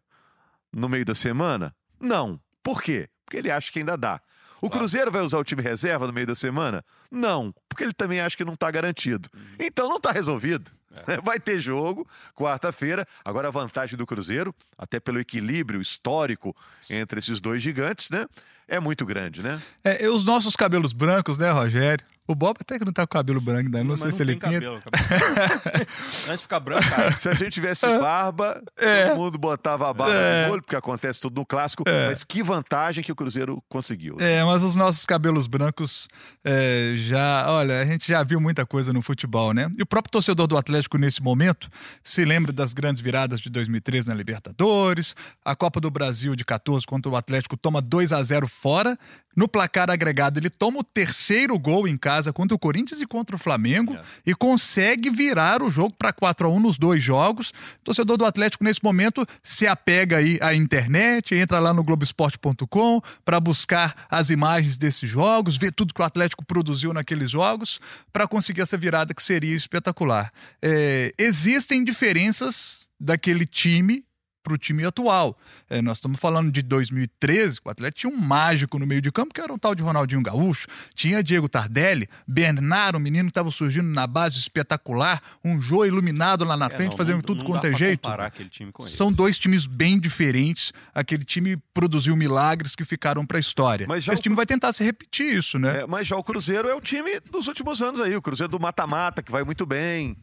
[0.72, 1.76] no meio da semana?
[2.00, 2.40] Não.
[2.62, 3.10] Por quê?
[3.26, 4.22] Porque ele acha que ainda dá.
[4.62, 6.84] O Cruzeiro vai usar o time reserva no meio da semana?
[7.10, 9.30] Não, porque ele também acha que não está garantido.
[9.34, 9.42] Uhum.
[9.60, 10.72] Então não está resolvido.
[11.08, 11.20] É.
[11.22, 13.06] Vai ter jogo quarta-feira.
[13.24, 16.56] Agora a vantagem do Cruzeiro, até pelo equilíbrio histórico
[16.90, 18.26] entre esses dois gigantes, né?
[18.68, 19.60] É muito grande, né?
[19.84, 22.06] É, os nossos cabelos brancos, né, Rogério?
[22.30, 24.34] O Bob até que não tá com cabelo branco ainda, não, não sei se ele
[24.34, 24.52] pinta.
[24.52, 25.88] Cabelo, cabelo.
[26.30, 27.18] Antes ficar branco, cara.
[27.18, 29.08] Se a gente tivesse barba, é.
[29.08, 30.46] todo mundo botava a barba é.
[30.46, 31.82] no olho, porque acontece tudo no clássico.
[31.88, 32.10] É.
[32.10, 34.16] Mas que vantagem que o Cruzeiro conseguiu.
[34.20, 36.08] É, mas os nossos cabelos brancos
[36.46, 37.46] é, já.
[37.50, 39.68] Olha, a gente já viu muita coisa no futebol, né?
[39.76, 41.70] E o próprio torcedor do Atlético, nesse momento,
[42.04, 46.86] se lembra das grandes viradas de 2013 na Libertadores, a Copa do Brasil de 14,
[46.86, 48.98] contra o Atlético toma 2 a 0 fora.
[49.36, 53.06] No placar agregado, ele toma o terceiro gol em casa casa contra o Corinthians e
[53.06, 54.02] contra o Flamengo é.
[54.26, 57.50] e consegue virar o jogo para 4 a 1 nos dois jogos.
[57.50, 63.02] O torcedor do Atlético nesse momento se apega aí à internet, entra lá no globesport.com
[63.24, 67.80] para buscar as imagens desses jogos, ver tudo que o Atlético produziu naqueles jogos
[68.12, 70.32] para conseguir essa virada que seria espetacular.
[70.62, 70.69] É,
[71.18, 74.04] existem diferenças daquele time
[74.50, 75.38] para o time atual.
[75.70, 79.34] É, nós estamos falando de 2013, o Atlético tinha um mágico no meio de campo,
[79.34, 83.52] que era um tal de Ronaldinho Gaúcho, tinha Diego Tardelli, Bernardo, um menino que estava
[83.52, 87.46] surgindo na base espetacular, um Jô iluminado lá na é, frente, não, fazendo não, tudo
[87.46, 88.10] quanto é jeito.
[88.88, 89.16] São esse.
[89.16, 90.74] dois times bem diferentes.
[90.94, 93.86] Aquele time produziu milagres que ficaram para a história.
[93.88, 94.24] Mas Esse o...
[94.24, 95.82] time vai tentar se repetir isso, né?
[95.82, 98.60] É, mas já o Cruzeiro é o time dos últimos anos aí, o Cruzeiro do
[98.60, 100.18] mata-mata, que vai muito bem.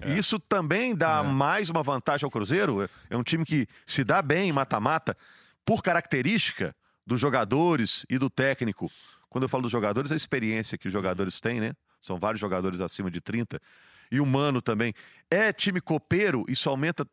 [0.00, 0.12] É.
[0.12, 1.26] Isso também dá é.
[1.26, 2.88] mais uma vantagem ao Cruzeiro.
[3.08, 5.16] É um time que se dá bem em mata-mata
[5.64, 6.74] por característica
[7.06, 8.90] dos jogadores e do técnico.
[9.28, 11.72] Quando eu falo dos jogadores, a experiência que os jogadores têm, né?
[12.00, 13.60] São vários jogadores acima de 30.
[14.10, 14.92] E o Mano também.
[15.30, 17.06] É time copeiro, isso aumenta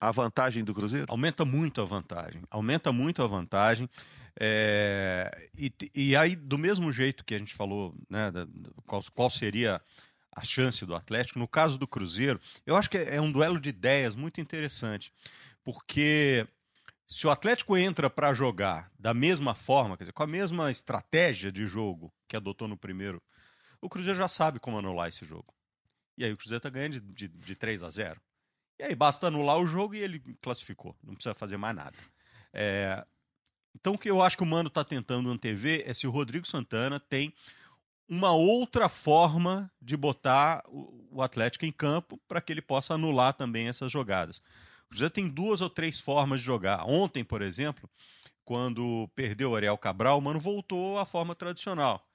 [0.00, 1.06] a vantagem do Cruzeiro?
[1.08, 2.42] Aumenta muito a vantagem.
[2.50, 3.88] Aumenta muito a vantagem.
[4.38, 5.30] É...
[5.56, 8.32] E, e, aí, do mesmo jeito que a gente falou, né,
[8.84, 9.80] qual, qual seria
[10.34, 11.38] a chance do Atlético.
[11.38, 15.12] No caso do Cruzeiro, eu acho que é um duelo de ideias muito interessante,
[15.62, 16.46] porque
[17.06, 21.52] se o Atlético entra para jogar da mesma forma, quer dizer, com a mesma estratégia
[21.52, 23.22] de jogo que adotou no primeiro,
[23.80, 25.52] o Cruzeiro já sabe como anular esse jogo.
[26.16, 28.20] E aí o Cruzeiro está ganhando de, de, de 3 a 0.
[28.78, 30.96] E aí basta anular o jogo e ele classificou.
[31.02, 31.96] Não precisa fazer mais nada.
[32.52, 33.04] É...
[33.74, 36.46] Então o que eu acho que o Mano está tentando antever é se o Rodrigo
[36.46, 37.34] Santana tem
[38.12, 43.68] uma outra forma de botar o Atlético em campo para que ele possa anular também
[43.68, 44.42] essas jogadas.
[44.84, 46.84] O Cruzeiro tem duas ou três formas de jogar.
[46.86, 47.88] Ontem, por exemplo,
[48.44, 52.06] quando perdeu o Ariel Cabral, o Mano voltou à forma tradicional.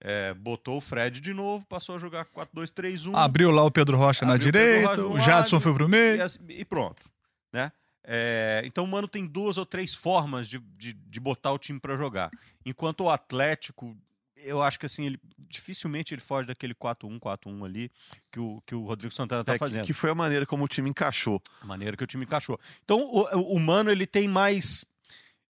[0.00, 3.16] É, botou o Fred de novo, passou a jogar 4-2-3-1.
[3.16, 6.22] Abriu lá o Pedro Rocha na direita, o Jadson foi pro meio.
[6.48, 7.10] E, e pronto.
[7.52, 7.72] Né?
[8.04, 11.80] É, então o Mano tem duas ou três formas de, de, de botar o time
[11.80, 12.30] para jogar.
[12.64, 13.96] Enquanto o Atlético
[14.44, 17.90] eu acho que assim, ele dificilmente ele foge daquele 4-1, 4-1 ali
[18.30, 19.84] que o, que o Rodrigo Santana tá é, fazendo.
[19.84, 21.42] Que, foi a maneira como o time encaixou.
[21.60, 22.58] A maneira que o time encaixou.
[22.84, 24.84] Então, o, o Mano, ele tem mais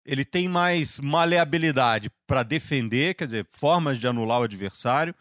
[0.04, 5.14] ele tem mais maleabilidade para defender, quer dizer, formas de anular o adversário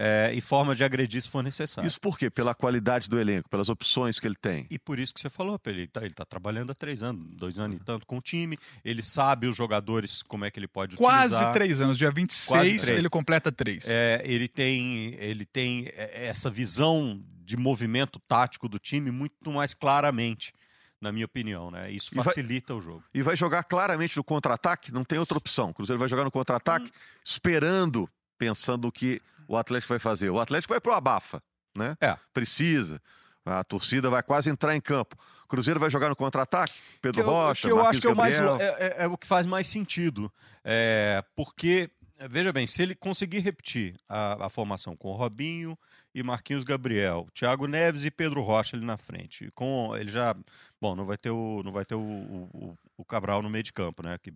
[0.00, 1.88] é, e formas de agredir se for necessário.
[1.88, 2.30] Isso por quê?
[2.30, 4.64] Pela qualidade do elenco, pelas opções que ele tem.
[4.70, 7.58] E por isso que você falou, ele está ele tá trabalhando há três anos, dois
[7.58, 10.94] anos e tanto com o time, ele sabe os jogadores, como é que ele pode
[10.96, 11.52] Quase utilizar.
[11.52, 13.88] três anos, dia 26 ele completa três.
[13.88, 20.52] É, ele, tem, ele tem essa visão de movimento tático do time muito mais claramente.
[21.00, 21.90] na minha opinião, né?
[21.92, 23.04] Isso E vai- facilita o jogo.
[23.14, 25.70] E vai jogar claramente no contra-ataque, não tem outra opção.
[25.70, 27.00] O Cruzeiro vai jogar no contra-ataque, Hum.
[27.24, 30.30] esperando, pensando que o Atlético vai fazer.
[30.30, 31.42] O Atlético vai pro abafa,
[31.76, 31.96] né?
[32.00, 32.16] É.
[32.32, 33.00] Precisa.
[33.44, 35.16] A torcida vai quase entrar em campo.
[35.44, 36.74] O Cruzeiro vai jogar no contra-ataque?
[37.00, 38.64] Pedro que eu, Rocha, que eu Marquinhos acho que é o, mais, é,
[39.00, 40.30] é- é o que faz mais sentido.
[40.62, 41.90] É, porque,
[42.28, 45.78] veja bem, se ele conseguir repetir a, a formação com Robinho
[46.14, 50.34] e Marquinhos Gabriel, Thiago Neves e Pedro Rocha ali na frente, com ele já.
[50.80, 53.72] Bom, não vai ter o, não vai ter o, o, o Cabral no meio de
[53.72, 54.18] campo, né?
[54.18, 54.32] Que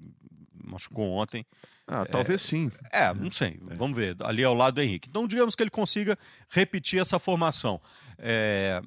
[0.65, 1.45] machucou ontem.
[1.87, 2.71] Ah, talvez sim.
[2.93, 3.59] É, não sei.
[3.61, 4.17] Vamos ver.
[4.21, 5.09] Ali ao lado do Henrique.
[5.09, 6.17] Então, digamos que ele consiga
[6.49, 7.81] repetir essa formação.
[8.19, 8.81] É,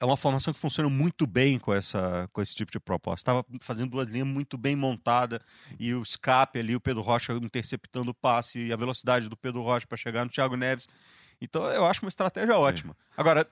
[0.00, 3.20] é uma formação que funciona muito bem com, essa, com esse tipo de proposta.
[3.20, 5.40] Estava fazendo duas linhas muito bem montada
[5.78, 9.62] e o escape ali, o Pedro Rocha interceptando o passe e a velocidade do Pedro
[9.62, 10.88] Rocha para chegar no Thiago Neves.
[11.40, 12.96] Então, eu acho uma estratégia ótima.
[13.16, 13.48] Agora,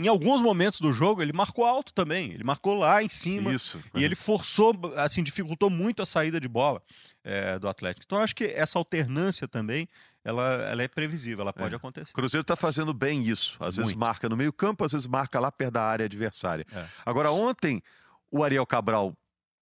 [0.00, 2.32] em alguns momentos do jogo, ele marcou alto também.
[2.32, 3.52] Ele marcou lá em cima.
[3.52, 3.80] Isso.
[3.94, 6.82] E ele forçou, assim, dificultou muito a saída de bola
[7.22, 8.04] é, do Atlético.
[8.04, 9.88] Então, eu acho que essa alternância também,
[10.24, 11.76] ela, ela é previsível, ela pode É.
[11.76, 12.10] acontecer.
[12.12, 13.56] O Cruzeiro está fazendo bem isso.
[13.60, 14.06] Às vezes Muito.
[14.06, 16.64] marca no meio-campo, às vezes marca lá perto da área adversária.
[16.72, 16.86] É.
[17.04, 17.82] Agora, ontem,
[18.30, 19.12] o Ariel Cabral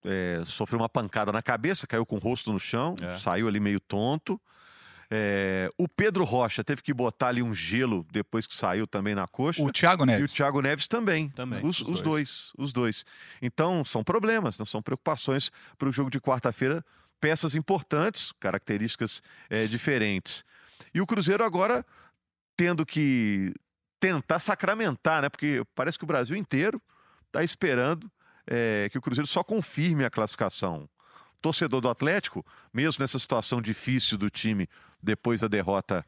[0.04, 3.18] é, sofreu uma pancada na cabeça, caiu com o rosto no chão, É.
[3.18, 4.40] saiu ali meio tonto.
[5.12, 9.26] É, o Pedro Rocha teve que botar ali um gelo depois que saiu também na
[9.26, 9.60] coxa.
[9.60, 10.32] O Thiago E o Neves.
[10.32, 11.28] Thiago Neves também.
[11.30, 12.02] Também, Os, os os dois.
[12.04, 12.52] dois.
[12.56, 13.04] Os dois.
[13.42, 16.84] Então, são problemas, não são preocupações para o jogo de quarta-feira.
[17.20, 20.44] Peças importantes, características eh, diferentes.
[20.94, 21.85] E o Cruzeiro agora
[22.56, 23.52] tendo que
[23.98, 25.28] tentar sacramentar, né?
[25.28, 26.80] Porque parece que o Brasil inteiro
[27.26, 28.11] está esperando
[28.46, 30.88] eh, que o Cruzeiro só confirme a classificação.
[31.37, 34.68] O torcedor do Atlético, mesmo nessa situação difícil do time
[35.02, 36.04] depois da derrota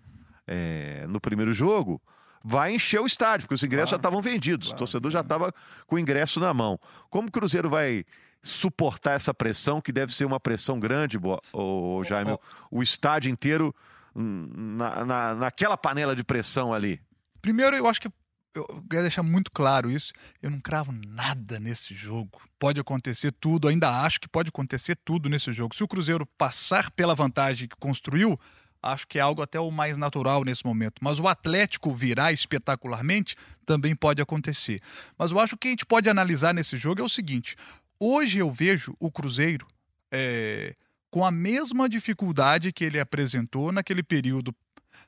[0.47, 2.01] eh, no primeiro jogo,
[2.45, 4.17] vai encher o estádio, porque os ingressos já Claro.
[4.17, 5.53] estavam vendidos, Claro, o torcedor já estava
[5.87, 6.79] com o ingresso na mão.
[7.09, 8.05] Como o Cruzeiro vai
[8.43, 11.19] suportar essa pressão, que deve ser uma pressão grande,
[11.53, 12.37] ô, Jaime?
[12.71, 13.75] O estádio inteiro
[14.15, 17.01] hum, na, na, naquela panela de pressão ali.
[17.41, 18.09] Primeiro, eu acho que
[18.55, 20.13] eu quero deixar muito claro isso.
[20.43, 22.41] Eu não cravo nada nesse jogo.
[22.59, 25.75] Pode acontecer tudo, ainda acho que pode acontecer tudo nesse jogo.
[25.75, 28.39] Se o Cruzeiro passar pela vantagem que construiu,
[28.83, 30.97] acho que é algo até o mais natural nesse momento.
[31.01, 34.83] Mas o Atlético virar espetacularmente também pode acontecer.
[35.17, 37.57] Mas eu acho que a gente pode analisar nesse jogo é o seguinte:
[38.05, 39.67] hoje eu vejo o Cruzeiro
[40.13, 40.75] é,
[41.11, 44.55] com a mesma dificuldade que ele apresentou naquele período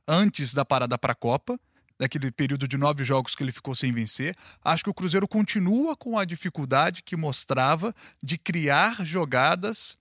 [0.07, 1.59] antes da parada para a Copa
[1.98, 4.35] daquele período de nove jogos que ele ficou sem vencer.
[4.64, 9.96] Acho que o Cruzeiro continua com a dificuldade que mostrava de criar jogadas.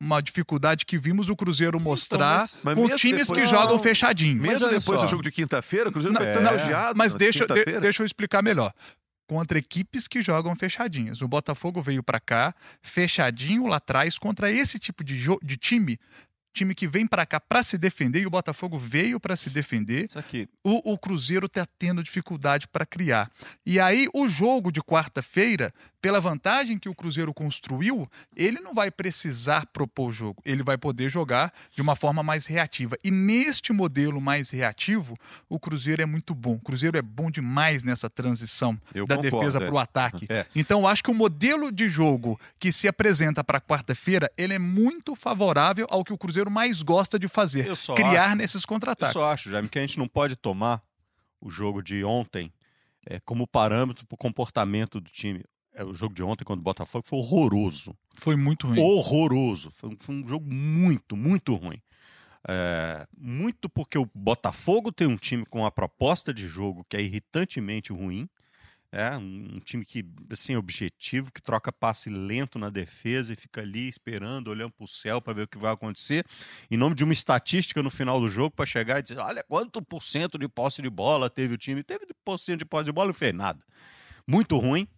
[0.00, 3.82] Uma dificuldade que vimos o Cruzeiro mostrar mas- mas com times que depois- jogam Não,
[3.82, 4.40] fechadinho.
[4.40, 5.06] Mesmo depois só.
[5.06, 6.96] do jogo de quinta-feira, o Cruzeiro Não, foi tão não, elogiado.
[6.96, 8.72] Mas deixa, de- deixa eu explicar melhor.
[9.28, 11.20] Contra equipes que jogam fechadinhas.
[11.20, 15.98] O Botafogo veio para cá fechadinho lá atrás contra esse tipo de, de time.
[16.52, 20.06] Time que vem para cá para se defender e o Botafogo veio para se defender.
[20.08, 20.48] Isso aqui.
[20.64, 23.30] o, o Cruzeiro está tendo dificuldade para criar.
[23.64, 28.90] E aí, o jogo de quarta-feira, pela vantagem que o Cruzeiro construiu, ele não vai
[28.90, 30.42] precisar propor o jogo.
[30.44, 32.96] Ele vai poder jogar de uma forma mais reativa.
[33.04, 35.16] E neste modelo mais reativo,
[35.48, 36.54] o Cruzeiro é muito bom.
[36.54, 39.66] O Cruzeiro é bom demais nessa transição Eu da concordo, defesa é.
[39.66, 40.26] para o ataque.
[40.28, 40.46] É.
[40.54, 44.58] Então, eu acho que o modelo de jogo que se apresenta para quarta-feira, ele é
[44.58, 47.66] muito favorável ao que o Cruzeiro mais gosta de fazer.
[47.66, 49.12] Eu criar acho- nesses Eu contra-ataques.
[49.12, 50.82] só acho, Jaime, que a gente não pode tomar
[51.40, 52.52] o jogo de ontem
[53.06, 55.42] é, como parâmetro para o comportamento do time.
[55.74, 57.94] É, o jogo de ontem contra o Botafogo foi horroroso.
[58.16, 58.80] Foi muito ruim.
[58.80, 59.70] Horroroso.
[59.70, 61.80] Foi um, foi um jogo muito, muito ruim.
[62.48, 67.02] É, muito porque o Botafogo tem um time com uma proposta de jogo que é
[67.02, 68.28] irritantemente ruim.
[68.90, 70.02] É um time que
[70.34, 74.88] sem objetivo, que troca passe lento na defesa e fica ali esperando, olhando para o
[74.88, 76.24] céu para ver o que vai acontecer,
[76.70, 79.82] em nome de uma estatística no final do jogo para chegar e dizer: olha quanto
[79.82, 81.82] por cento de posse de bola teve o time.
[81.82, 83.60] Teve por cento de posse de bola e não fez nada.
[84.26, 84.88] Muito ruim.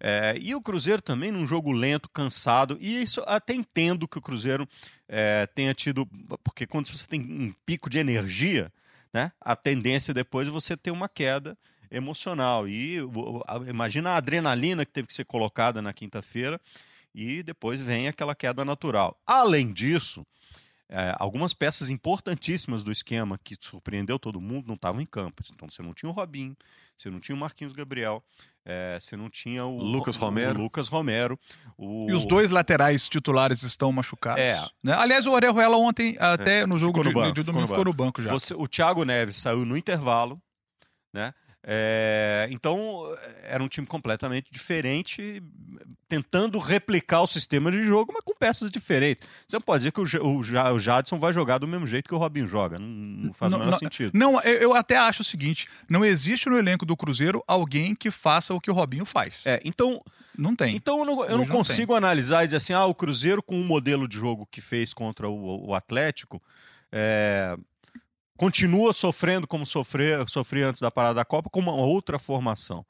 [0.00, 4.22] É, e o Cruzeiro também num jogo lento, cansado, e isso até entendo que o
[4.22, 4.68] Cruzeiro
[5.08, 6.06] é, tenha tido,
[6.42, 8.72] porque quando você tem um pico de energia,
[9.12, 11.56] né, a tendência depois é você ter uma queda
[11.90, 12.68] emocional.
[12.68, 12.98] E
[13.68, 16.60] imagina a adrenalina que teve que ser colocada na quinta-feira,
[17.14, 19.18] e depois vem aquela queda natural.
[19.26, 20.26] Além disso,
[20.88, 25.42] é, algumas peças importantíssimas do esquema que surpreendeu todo mundo não estavam em campo.
[25.52, 26.56] Então você não tinha o Robinho,
[26.96, 28.22] você não tinha o Marquinhos Gabriel,
[28.64, 30.58] é, você não tinha o Lucas Romero.
[30.60, 31.38] o Lucas Romero.
[31.76, 34.40] o- E os dois laterais titulares estão machucados.
[34.40, 34.60] É.
[34.84, 34.92] né?
[34.92, 37.68] Aliás, o Orejuela ontem, até no jogo Ficou no de, banco, de ficou domingo, no
[37.68, 38.30] ficou no banco já.
[38.30, 40.40] Você- o Thiago Neves saiu no intervalo,
[41.12, 41.32] né?
[41.68, 45.42] É, então, era um time completamente diferente,
[46.08, 49.28] tentando replicar o sistema de jogo, mas com peças diferentes.
[49.44, 50.38] Você não pode dizer que o, o,
[50.74, 52.78] o Jadson vai jogar do mesmo jeito que o Robinho joga.
[52.78, 54.12] Não, não faz não, o menor não, sentido.
[54.14, 58.54] Não, eu até acho o seguinte: não existe no elenco do Cruzeiro alguém que faça
[58.54, 59.44] o que o Robinho faz.
[59.44, 60.00] É, então.
[60.38, 60.76] Não tem.
[60.76, 63.64] Então eu não, eu não consigo analisar e dizer assim: ah, o Cruzeiro com o
[63.64, 66.40] modelo de jogo que fez contra o, o Atlético.
[66.92, 67.56] É,
[68.36, 72.84] continua sofrendo como sofrer, sofria antes da parada da Copa, com uma outra formação.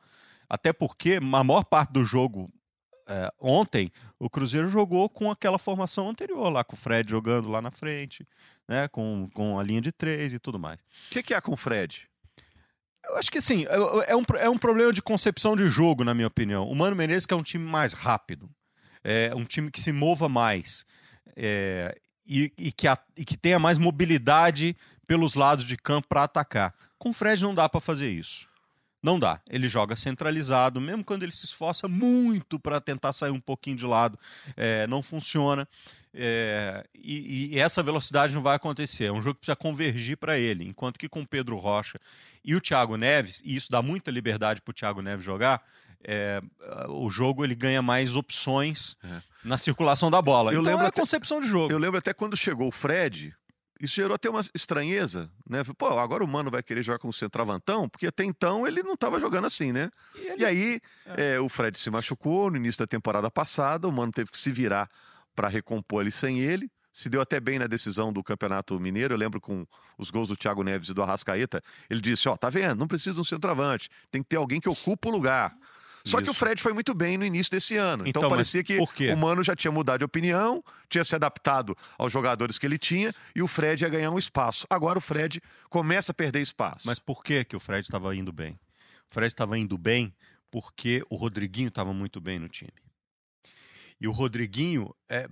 [0.48, 2.50] Até porque a maior parte do jogo
[3.08, 7.62] é, ontem, o Cruzeiro jogou com aquela formação anterior, lá com o Fred jogando lá
[7.62, 8.26] na frente,
[8.68, 10.80] né, com, com a linha de três e tudo mais.
[10.80, 12.08] O que, que é com o Fred?
[13.08, 16.14] Eu acho que assim, é, é um, é um problema de concepção de jogo, na
[16.14, 16.68] minha opinião.
[16.68, 18.50] O Mano Menezes que é um time mais rápido,
[19.04, 20.84] é um time que se mova mais
[21.36, 26.24] é, e, e, que a, e que tenha mais mobilidade pelos lados de campo para
[26.24, 26.74] atacar.
[26.98, 28.46] Com o Fred não dá para fazer isso.
[29.02, 29.40] Não dá.
[29.48, 33.86] Ele joga centralizado, mesmo quando ele se esforça muito para tentar sair um pouquinho de
[33.86, 34.18] lado,
[34.56, 35.68] é, não funciona.
[36.12, 39.04] É, e, e, essa velocidade não vai acontecer.
[39.04, 40.64] É um jogo que precisa convergir para ele.
[40.64, 42.00] Enquanto que com o Pedro Rocha
[42.44, 45.62] e o Thiago Neves, e isso dá muita liberdade para o Thiago Neves jogar,
[46.02, 46.40] é,
[46.88, 49.20] o jogo ele ganha mais opções é.
[49.44, 50.52] na circulação da bola.
[50.52, 51.72] Eu então lembro é a até, concepção de jogo.
[51.72, 53.34] Eu lembro até quando chegou o Fred,
[53.80, 55.62] isso gerou até uma estranheza, né?
[55.76, 58.94] Pô, agora o Mano vai querer jogar com o centroavantão, porque até então ele não
[58.94, 59.90] estava jogando assim, né?
[60.14, 60.42] E, ele...
[60.42, 61.34] e aí é.
[61.34, 64.50] É, o Fred se machucou no início da temporada passada, o Mano teve que se
[64.50, 64.88] virar
[65.34, 66.70] para recompor ali sem ele.
[66.90, 69.12] Se deu até bem na decisão do Campeonato Mineiro.
[69.12, 69.66] Eu lembro com
[69.98, 71.62] os gols do Thiago Neves e do Arrascaeta.
[71.90, 72.78] Ele disse: Ó, oh, tá vendo?
[72.78, 73.90] Não precisa de um centroavante.
[74.10, 75.54] Tem que ter alguém que ocupa o lugar.
[76.06, 76.26] Só Isso.
[76.26, 78.04] que o Fred foi muito bem no início desse ano.
[78.06, 82.12] Então, então parecia que o Mano já tinha mudado de opinião, tinha se adaptado aos
[82.12, 84.68] jogadores que ele tinha e o Fred ia ganhar um espaço.
[84.70, 86.86] Agora o Fred começa a perder espaço.
[86.86, 88.52] Mas por que, que o Fred estava indo bem?
[89.10, 90.14] O Fred estava indo bem
[90.48, 92.72] porque o Rodriguinho estava muito bem no time.
[94.00, 95.26] E o Rodriguinho, é,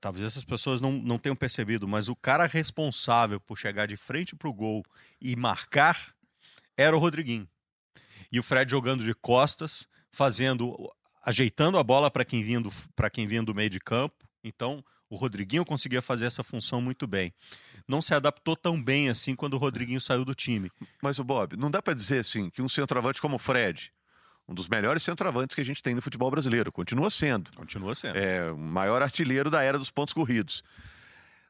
[0.00, 4.34] talvez essas pessoas não, não tenham percebido, mas o cara responsável por chegar de frente
[4.34, 4.82] para o gol
[5.20, 6.14] e marcar
[6.74, 7.46] era o Rodriguinho
[8.32, 10.76] e o Fred jogando de costas, fazendo,
[11.24, 14.16] ajeitando a bola para quem vinha do, para quem vinha do meio de campo.
[14.42, 17.34] Então, o Rodriguinho conseguia fazer essa função muito bem.
[17.86, 20.70] Não se adaptou tão bem assim quando o Rodriguinho saiu do time.
[21.02, 23.92] Mas o Bob, não dá para dizer assim que um centroavante como o Fred,
[24.48, 27.50] um dos melhores centroavantes que a gente tem no futebol brasileiro, continua sendo.
[27.56, 28.16] Continua sendo.
[28.16, 30.62] É o maior artilheiro da era dos pontos corridos.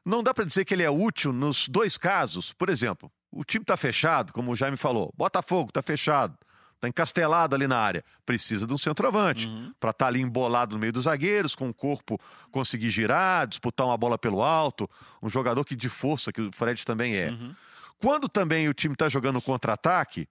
[0.03, 2.51] Não dá para dizer que ele é útil nos dois casos.
[2.53, 5.13] Por exemplo, o time está fechado, como o Jaime falou.
[5.15, 6.35] Botafogo está fechado.
[6.81, 8.03] Está encastelado ali na área.
[8.25, 9.71] Precisa de um centroavante uhum.
[9.79, 12.19] para estar tá ali embolado no meio dos zagueiros, com o corpo
[12.51, 14.89] conseguir girar, disputar uma bola pelo alto.
[15.21, 17.29] Um jogador que de força, que o Fred também é.
[17.29, 17.53] Uhum.
[17.99, 20.27] Quando também o time está jogando contra-ataque,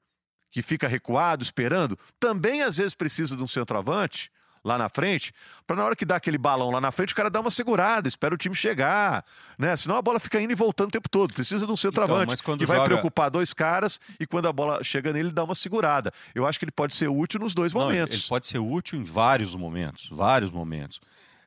[0.50, 4.28] que fica recuado, esperando, também às vezes precisa de um centroavante
[4.64, 5.32] lá na frente,
[5.66, 8.08] para na hora que dá aquele balão lá na frente, o cara dá uma segurada,
[8.08, 9.24] espera o time chegar,
[9.58, 9.76] né?
[9.76, 11.32] Senão a bola fica indo e voltando o tempo todo.
[11.32, 12.78] Precisa de um centroavante então, que joga...
[12.78, 16.12] vai preocupar dois caras e quando a bola chega nele, dá uma segurada.
[16.34, 18.18] Eu acho que ele pode ser útil nos dois Não, momentos.
[18.18, 21.00] Ele pode ser útil em vários momentos, vários momentos.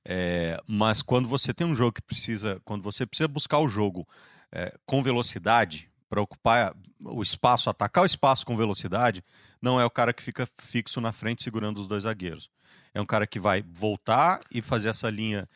[0.05, 4.07] É, mas quando você tem um jogo que precisa, quando você precisa buscar o jogo
[4.51, 9.23] é, com velocidade, para ocupar o espaço, atacar o espaço com velocidade,
[9.59, 12.51] não é o cara que fica fixo na frente segurando os dois zagueiros.
[12.93, 15.47] É um cara que vai voltar e fazer essa linha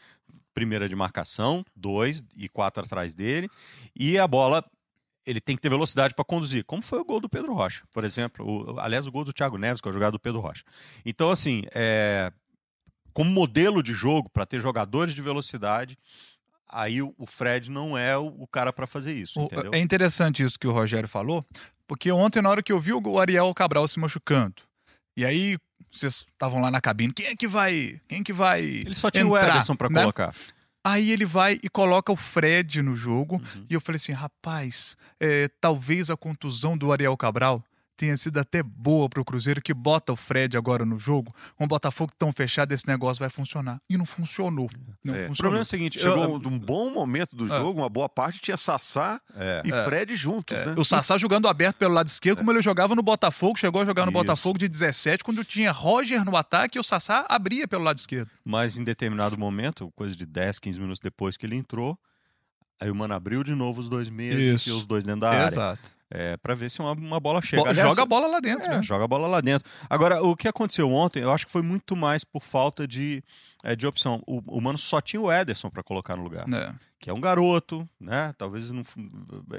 [0.53, 3.47] primeira de marcação, dois e quatro atrás dele,
[3.95, 4.63] e a bola
[5.27, 8.05] ele tem que ter velocidade para conduzir, como foi o gol do Pedro Rocha, por
[8.05, 8.45] exemplo.
[8.45, 10.63] O, aliás, o gol do Thiago Neves, que é o jogado do Pedro Rocha.
[11.05, 12.31] Então, assim, é,
[13.13, 15.97] como modelo de jogo, para ter jogadores de velocidade,
[16.69, 19.41] aí o, Fred não é o, cara para fazer isso.
[19.41, 21.45] O, é interessante isso que o Rogério falou,
[21.85, 24.61] porque ontem, na hora que eu vi o Ariel Cabral se machucando,
[25.15, 25.57] e aí
[25.91, 27.99] vocês estavam lá na cabine, quem é que vai.
[28.07, 28.61] Quem é que vai.
[28.61, 30.01] Ele só tinha entrar, o Ederson para né?
[30.01, 30.35] colocar.
[30.83, 33.35] Aí ele vai e coloca o Fred no jogo.
[33.35, 33.65] Uhum.
[33.69, 37.63] E eu falei assim: rapaz, é, talvez a contusão do Ariel Cabral
[37.97, 41.33] tenha sido até boa para o Cruzeiro, que bota o Fred agora no jogo.
[41.55, 43.81] Com o Botafogo tão fechado, esse negócio vai funcionar.
[43.89, 44.69] E não funcionou.
[45.03, 45.27] Não é.
[45.27, 45.33] funcionou.
[45.33, 47.57] O problema é o seguinte: chegou eu, um bom momento do é.
[47.57, 49.63] jogo, uma boa parte tinha Sassá é.
[49.65, 49.83] e é.
[49.83, 50.55] Fred juntos.
[50.55, 50.67] É.
[50.67, 50.75] Né?
[50.77, 54.05] O Sassá jogando aberto pelo lado esquerdo, como ele jogava no Botafogo, chegou a jogar
[54.05, 54.19] no Isso.
[54.19, 58.29] Botafogo de 17, quando tinha Roger no ataque e o Sassá abria pelo lado esquerdo.
[58.45, 61.97] Mas em determinado momento, coisa de 10, 15 minutos depois que ele entrou,
[62.79, 65.47] Aí o Mano abriu de novo os dois meses e os dois dentro da área.
[65.47, 65.96] Exato.
[66.09, 67.63] É, pra ver se uma, uma bola chega.
[67.65, 68.83] Bo- joga a bola lá dentro, é, né?
[68.83, 69.69] joga a bola lá dentro.
[69.89, 73.21] Agora, o que aconteceu ontem, eu acho que foi muito mais por falta de,
[73.63, 74.23] é, de opção.
[74.25, 76.73] O, o Mano só tinha o Ederson para colocar no lugar, É.
[76.97, 78.33] que é um garoto, né?
[78.37, 78.83] Talvez não,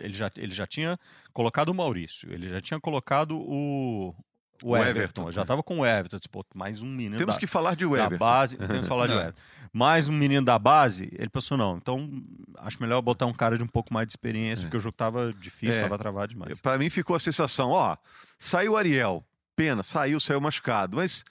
[0.01, 0.99] ele, já, ele já tinha
[1.35, 4.15] colocado o Maurício, ele já tinha colocado o,
[4.63, 4.91] o, O Everton.
[4.99, 5.45] Everton, já é.
[5.45, 6.17] tava com o Everton.
[6.17, 8.19] Disse, Pô, mais um menino Temos da, que falar de da Weber.
[8.19, 8.57] base.
[8.59, 9.17] Temos que falar de É.
[9.17, 9.41] Everton.
[9.73, 12.11] Mais um menino da base, ele pensou, não, então
[12.59, 15.33] acho melhor botar um cara de um pouco mais de experiência, porque o jogo tava
[15.33, 15.85] difícil, É.
[15.85, 16.61] tava travado demais.
[16.61, 17.97] Para mim ficou a sensação, ó,
[18.39, 21.23] saiu o Ariel, pena, saiu, saiu machucado, mas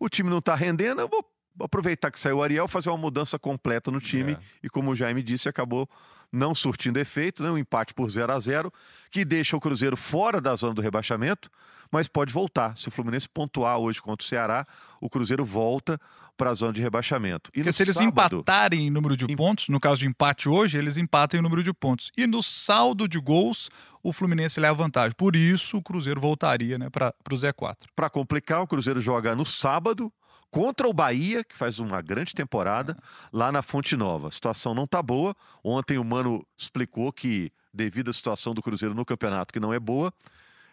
[0.00, 1.24] o time não tá rendendo, eu vou
[1.60, 4.38] aproveitar que saiu o Ariel, fazer uma mudança completa no time É.
[4.64, 5.88] e como o Jaime disse, acabou
[6.32, 7.50] não surtindo efeito, né?
[7.50, 8.72] um empate por 0 a 0
[9.10, 11.50] que deixa o Cruzeiro fora da zona do rebaixamento,
[11.90, 12.74] mas pode voltar.
[12.74, 14.66] Se o Fluminense pontuar hoje contra o Ceará,
[14.98, 16.00] o Cruzeiro volta
[16.34, 17.50] para a zona de rebaixamento.
[17.52, 20.48] E Porque se eles sábado- empatarem em número de Em- pontos, no caso de empate
[20.48, 22.10] hoje, eles empatam em número de pontos.
[22.16, 23.68] E no saldo de gols,
[24.02, 25.12] o Fluminense leva vantagem.
[25.14, 27.76] Por isso, o Cruzeiro voltaria né, para o Z4.
[27.94, 30.10] Para complicar, o Cruzeiro joga no sábado
[30.52, 32.94] contra o Bahia, que faz uma grande temporada,
[33.32, 34.28] lá na Fonte Nova.
[34.28, 35.34] A situação não tá boa.
[35.64, 39.80] Ontem o Mano explicou que, devido à situação do Cruzeiro no campeonato, que não é
[39.80, 40.12] boa,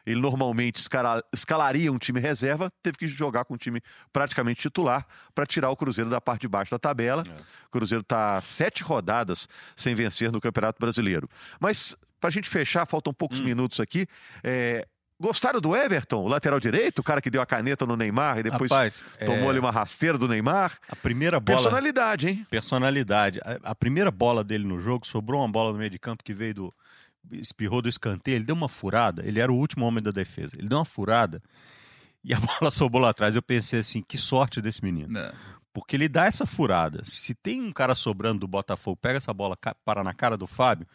[0.06, 5.06] ele normalmente escala- escalaria um time reserva, teve que jogar com um time praticamente titular
[5.34, 7.24] para tirar o Cruzeiro da parte de baixo da tabela.
[7.26, 7.42] É.
[7.68, 11.30] O Cruzeiro está sete rodadas sem vencer no Campeonato Brasileiro.
[11.58, 13.46] Mas, para a gente fechar, faltam poucos Hum.
[13.46, 14.06] minutos aqui.
[14.44, 14.86] é,
[15.22, 18.44] Gostaram do Everton, o lateral direito, o cara que deu a caneta no Neymar e
[18.44, 20.78] depois Rapaz, tomou é, ali uma rasteira do Neymar?
[20.88, 21.60] a primeira bola...
[21.60, 22.48] Personalidade, hein?
[22.50, 23.40] personalidade.
[23.44, 26.34] A, a primeira bola dele no jogo sobrou uma bola no meio de campo que
[26.34, 26.74] veio do.
[27.34, 30.56] espirrou do escanteio, ele deu uma furada, ele era o último homem da defesa.
[30.58, 31.42] Ele deu uma furada
[32.24, 33.36] e a bola sobrou lá atrás.
[33.36, 35.12] Eu pensei assim: que sorte desse menino.
[35.12, 35.32] né?
[35.72, 37.02] Porque ele dá essa furada.
[37.06, 39.56] Se tem um cara sobrando do Botafogo, pega essa bola,
[39.86, 40.88] para na cara do Fábio,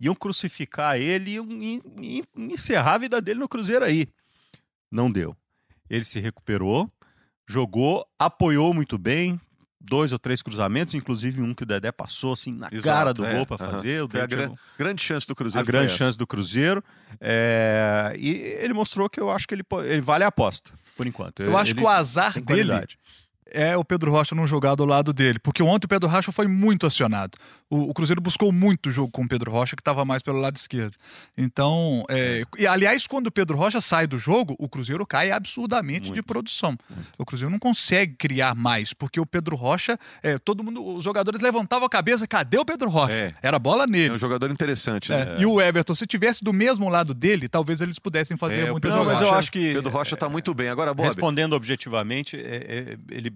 [0.00, 4.08] iam crucificar ele e iam- encerrar a vida dele no Cruzeiro aí.
[4.90, 5.36] Não deu.
[5.88, 6.90] Ele se recuperou,
[7.48, 9.40] jogou, apoiou muito bem.
[9.82, 13.24] Dois ou três cruzamentos, inclusive um que o Dedé passou assim na Exato, cara do
[13.24, 14.02] é, gol para fazer.
[14.04, 15.66] O Foi a gran- grande chance do Cruzeiro.
[15.66, 16.84] a grande chance do Cruzeiro.
[17.18, 18.30] É, E
[18.60, 21.40] ele mostrou que eu acho que ele, ele vale a aposta, por enquanto.
[21.42, 22.98] Eu acho Ele que o azar dele qualidade.
[23.52, 25.38] É o Pedro Rocha não jogar do lado dele.
[25.38, 27.36] Porque ontem o Pedro Rocha foi muito acionado.
[27.68, 30.38] O, o Cruzeiro buscou muito o jogo com o Pedro Rocha, que estava mais pelo
[30.40, 30.94] lado esquerdo.
[31.36, 36.04] Então, é, e aliás, quando o Pedro Rocha sai do jogo, o Cruzeiro cai absurdamente
[36.06, 36.24] de Muito.
[36.24, 36.76] produção.
[37.18, 41.40] O Cruzeiro não consegue criar mais, porque o Pedro Rocha, é, todo mundo, os jogadores
[41.40, 43.12] levantavam a cabeça, cadê o Pedro Rocha?
[43.14, 43.34] É.
[43.42, 44.14] Era bola É nele.
[44.14, 45.36] um jogador interessante, né?
[45.38, 48.64] É, E o Everton, se tivesse do mesmo lado dele, talvez eles pudessem fazer É,
[48.64, 50.68] o muita Pedro Não, mas eu acho que Pedro Rocha tá muito bem.
[50.68, 51.04] Agora, Bob.
[51.06, 53.32] respondendo objetivamente, é- é- ele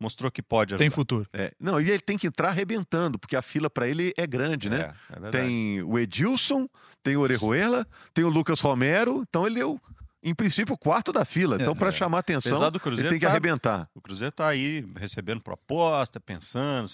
[0.00, 0.94] mostrou que pode Tem ajudar.
[0.94, 1.26] futuro.
[1.32, 4.70] é, não, e ele tem que entrar arrebentando, porque a fila para ele é grande,
[4.70, 4.80] né?
[4.80, 5.32] É, é verdade.
[5.46, 6.68] Tem o Edilson,
[7.02, 9.24] tem o Orejuela, tem o Lucas Romero.
[9.28, 9.80] Então ele é, o,
[10.22, 11.56] em princípio, o quarto da fila.
[11.60, 11.92] Então, para é.
[11.92, 13.88] chamar atenção, Apesar do ele Cruzeiro tem que tá- arrebentar.
[13.94, 16.88] O Cruzeiro está aí recebendo proposta, pensando.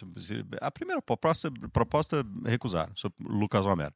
[0.60, 3.92] A primeira proposta, proposta recusaram, sobre o Lucas Romero.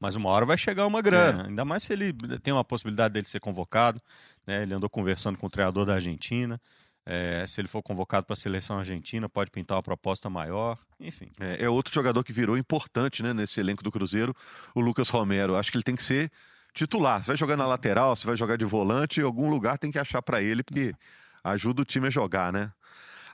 [0.00, 1.02] Mas uma hora vai chegar uma É.
[1.02, 1.46] grana.
[1.46, 4.00] Ainda mais se ele tem uma possibilidade dele ser convocado.
[4.46, 4.62] Né?
[4.64, 6.60] Ele andou conversando com o treinador da Argentina.
[7.04, 10.78] É, se ele for convocado para a seleção argentina, pode pintar uma proposta maior.
[11.00, 11.30] Enfim.
[11.40, 14.34] É, é outro jogador que virou importante né, nesse elenco do Cruzeiro,
[14.74, 15.56] o Lucas Romero.
[15.56, 16.30] Acho que ele tem que ser
[16.72, 17.20] titular.
[17.20, 19.98] Se vai jogar na lateral, se vai jogar de volante, em algum lugar tem que
[19.98, 20.94] achar para ele, porque
[21.42, 22.72] ajuda o time a jogar, né?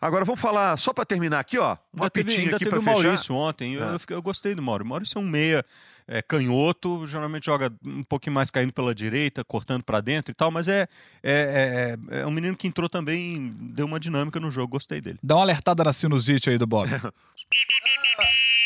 [0.00, 2.78] Agora vamos falar, só para terminar aqui, ó, uma Ainda teve, ainda aqui teve para
[2.78, 3.02] o fechar.
[3.02, 3.74] Maurício ontem.
[3.74, 3.92] Eu, Ah.
[3.92, 4.86] eu fiquei- eu gostei do Maurício.
[4.86, 5.64] O Maurício é um meia
[6.10, 10.50] é, canhoto, geralmente joga um pouquinho mais caindo pela direita, cortando para dentro e tal,
[10.50, 10.88] mas é,
[11.22, 15.18] é, é, é um menino que entrou também, deu uma dinâmica no jogo, gostei dele.
[15.22, 16.88] Dá uma alertada na sinusite aí do Bob.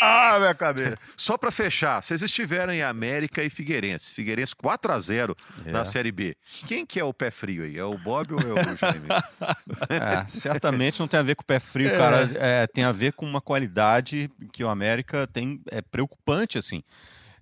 [0.05, 0.97] Ah, minha cabeça!
[1.17, 4.13] Só para fechar, vocês estiveram em América e Figueirense.
[4.13, 5.37] Figueirense 4 a 0
[5.67, 5.85] na É.
[5.85, 6.37] Série B.
[6.67, 7.79] Quem que é o pé frio aí?
[7.79, 9.09] É o Bob ou é o Jaime?
[9.89, 12.29] É, certamente não tem a ver com o pé frio, cara.
[12.37, 15.61] É, tem a ver com uma qualidade que o América tem.
[15.71, 16.83] É preocupante, assim.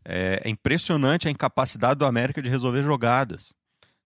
[0.04, 3.54] É, é impressionante a incapacidade do América de resolver jogadas.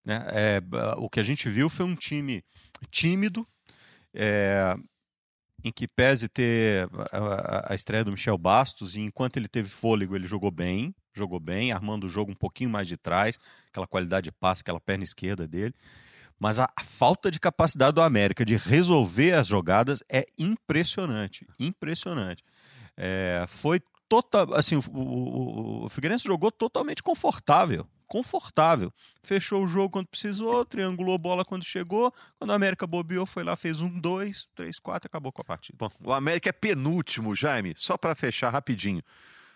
[0.04, 0.24] né?
[0.32, 0.62] É,
[0.98, 2.44] o que a gente viu foi um time
[2.90, 3.46] tímido,
[4.14, 4.74] é,
[5.64, 9.68] em que pese ter a, a- a estreia do Michel Bastos, e enquanto ele teve
[9.68, 13.38] fôlego, ele jogou bem, jogou bem, armando o jogo um pouquinho mais de trás,
[13.68, 15.74] aquela qualidade de passe, aquela perna esquerda dele.
[16.38, 22.42] Mas a, a falta de capacidade do América de resolver as jogadas é impressionante, impressionante.
[22.96, 28.92] É, foi total, assim, o, o, o- Figueirense jogou totalmente confortável, confortável.
[29.22, 32.12] Fechou o jogo quando precisou, triangulou a bola quando chegou.
[32.38, 35.44] Quando a América bobeou, foi lá, fez um, dois, três, quatro, e acabou com a
[35.44, 35.76] partida.
[35.78, 37.74] Bom, o América é penúltimo, Jaime.
[37.76, 39.02] Só para fechar rapidinho.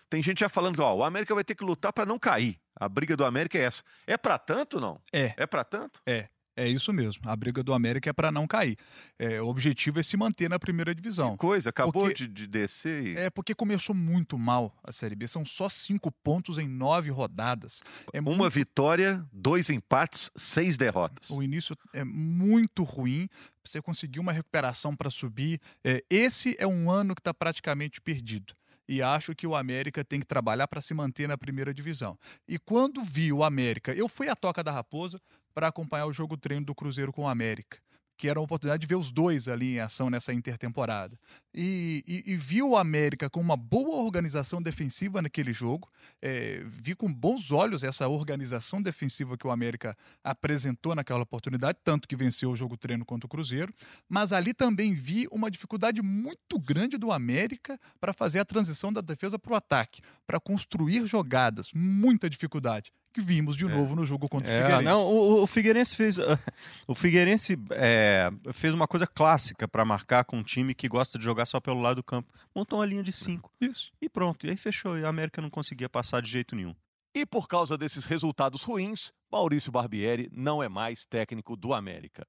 [0.09, 2.59] Tem gente já falando que ó, o América vai ter que lutar para não cair.
[2.75, 3.83] A briga do América é essa.
[4.07, 4.99] É para tanto, não?
[5.13, 5.33] É.
[5.37, 6.01] É para tanto?
[6.05, 6.27] É.
[6.59, 7.21] É isso mesmo.
[7.25, 8.75] A briga do América é para não cair.
[9.17, 11.31] É, o objetivo é se manter na primeira divisão.
[11.31, 13.15] Que coisa, acabou Porque- de, de descer e...
[13.17, 15.25] É porque começou muito mal a Série B.
[15.27, 17.81] São só cinco pontos em nove rodadas.
[18.11, 21.29] É Uma muito- vitória, dois empates, seis derrotas.
[21.29, 23.29] O início é muito ruim.
[23.63, 25.59] Você conseguir uma recuperação para subir.
[25.83, 28.53] É, esse é um ano que está praticamente perdido.
[28.91, 32.17] E acho que o América tem que trabalhar para se manter na primeira divisão.
[32.47, 35.21] E quando vi o América, eu fui à Toca da Raposa
[35.53, 37.77] para acompanhar o jogo treino do Cruzeiro com o América.
[38.19, 41.17] Que era uma oportunidade de ver os dois ali em ação nessa intertemporada.
[41.55, 45.89] E, e, e vi o América com uma boa organização defensiva naquele jogo.
[46.21, 52.09] É, vi com bons olhos essa organização defensiva que o América apresentou naquela oportunidade, tanto
[52.09, 53.73] que venceu o jogo treino contra o Cruzeiro,
[54.09, 58.99] mas ali também vi uma dificuldade muito grande do América para fazer a transição da
[58.99, 64.29] defesa para o ataque, para construir jogadas, muita dificuldade, que vimos de novo no jogo
[64.29, 64.83] contra o É, Figueirense.
[64.85, 66.17] não, o, o Figueirense fez
[66.87, 71.23] o Figueirense é, fez uma coisa clássica para marcar com um time que gosta de
[71.25, 72.31] jogar só pelo lado do campo.
[72.55, 73.91] Montou uma linha de cinco Isso.
[74.01, 74.45] e pronto.
[74.45, 74.97] E aí fechou.
[74.97, 76.75] E a América não conseguia passar de jeito nenhum.
[77.15, 82.25] E por causa desses resultados ruins, Maurício Barbieri não é mais técnico do América.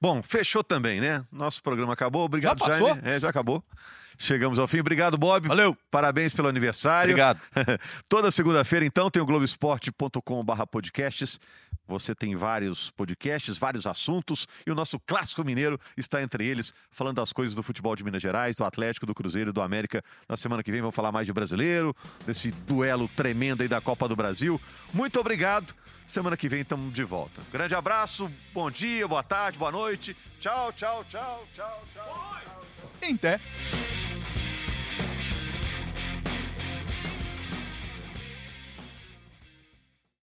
[0.00, 1.24] Bom, fechou também, né?
[1.32, 2.24] Nosso programa acabou.
[2.24, 2.88] Obrigado, Já passou?
[2.88, 3.02] Jaime.
[3.08, 3.64] É, já acabou.
[4.18, 4.80] Chegamos ao fim.
[4.80, 5.48] Obrigado, Bob.
[5.48, 5.76] Valeu.
[5.90, 7.12] Parabéns pelo aniversário.
[7.12, 7.40] Obrigado.
[8.08, 11.38] Toda segunda-feira, então, tem o globesport.com.br podcasts.
[11.88, 17.16] Você tem vários podcasts, vários assuntos, e o nosso clássico mineiro está entre eles, falando
[17.16, 20.02] das coisas do futebol de Minas Gerais, do Atlético, do Cruzeiro e do América.
[20.28, 21.94] Na semana que vem vamos falar mais de brasileiro,
[22.26, 24.60] desse duelo tremendo aí da Copa do Brasil.
[24.92, 25.74] Muito obrigado.
[26.06, 27.42] Semana que vem estamos de volta.
[27.52, 30.16] Grande abraço, bom dia, boa tarde, boa noite.
[30.40, 32.04] Tchau, tchau, tchau, tchau, tchau.
[32.04, 32.46] tchau.
[33.02, 33.40] Em té.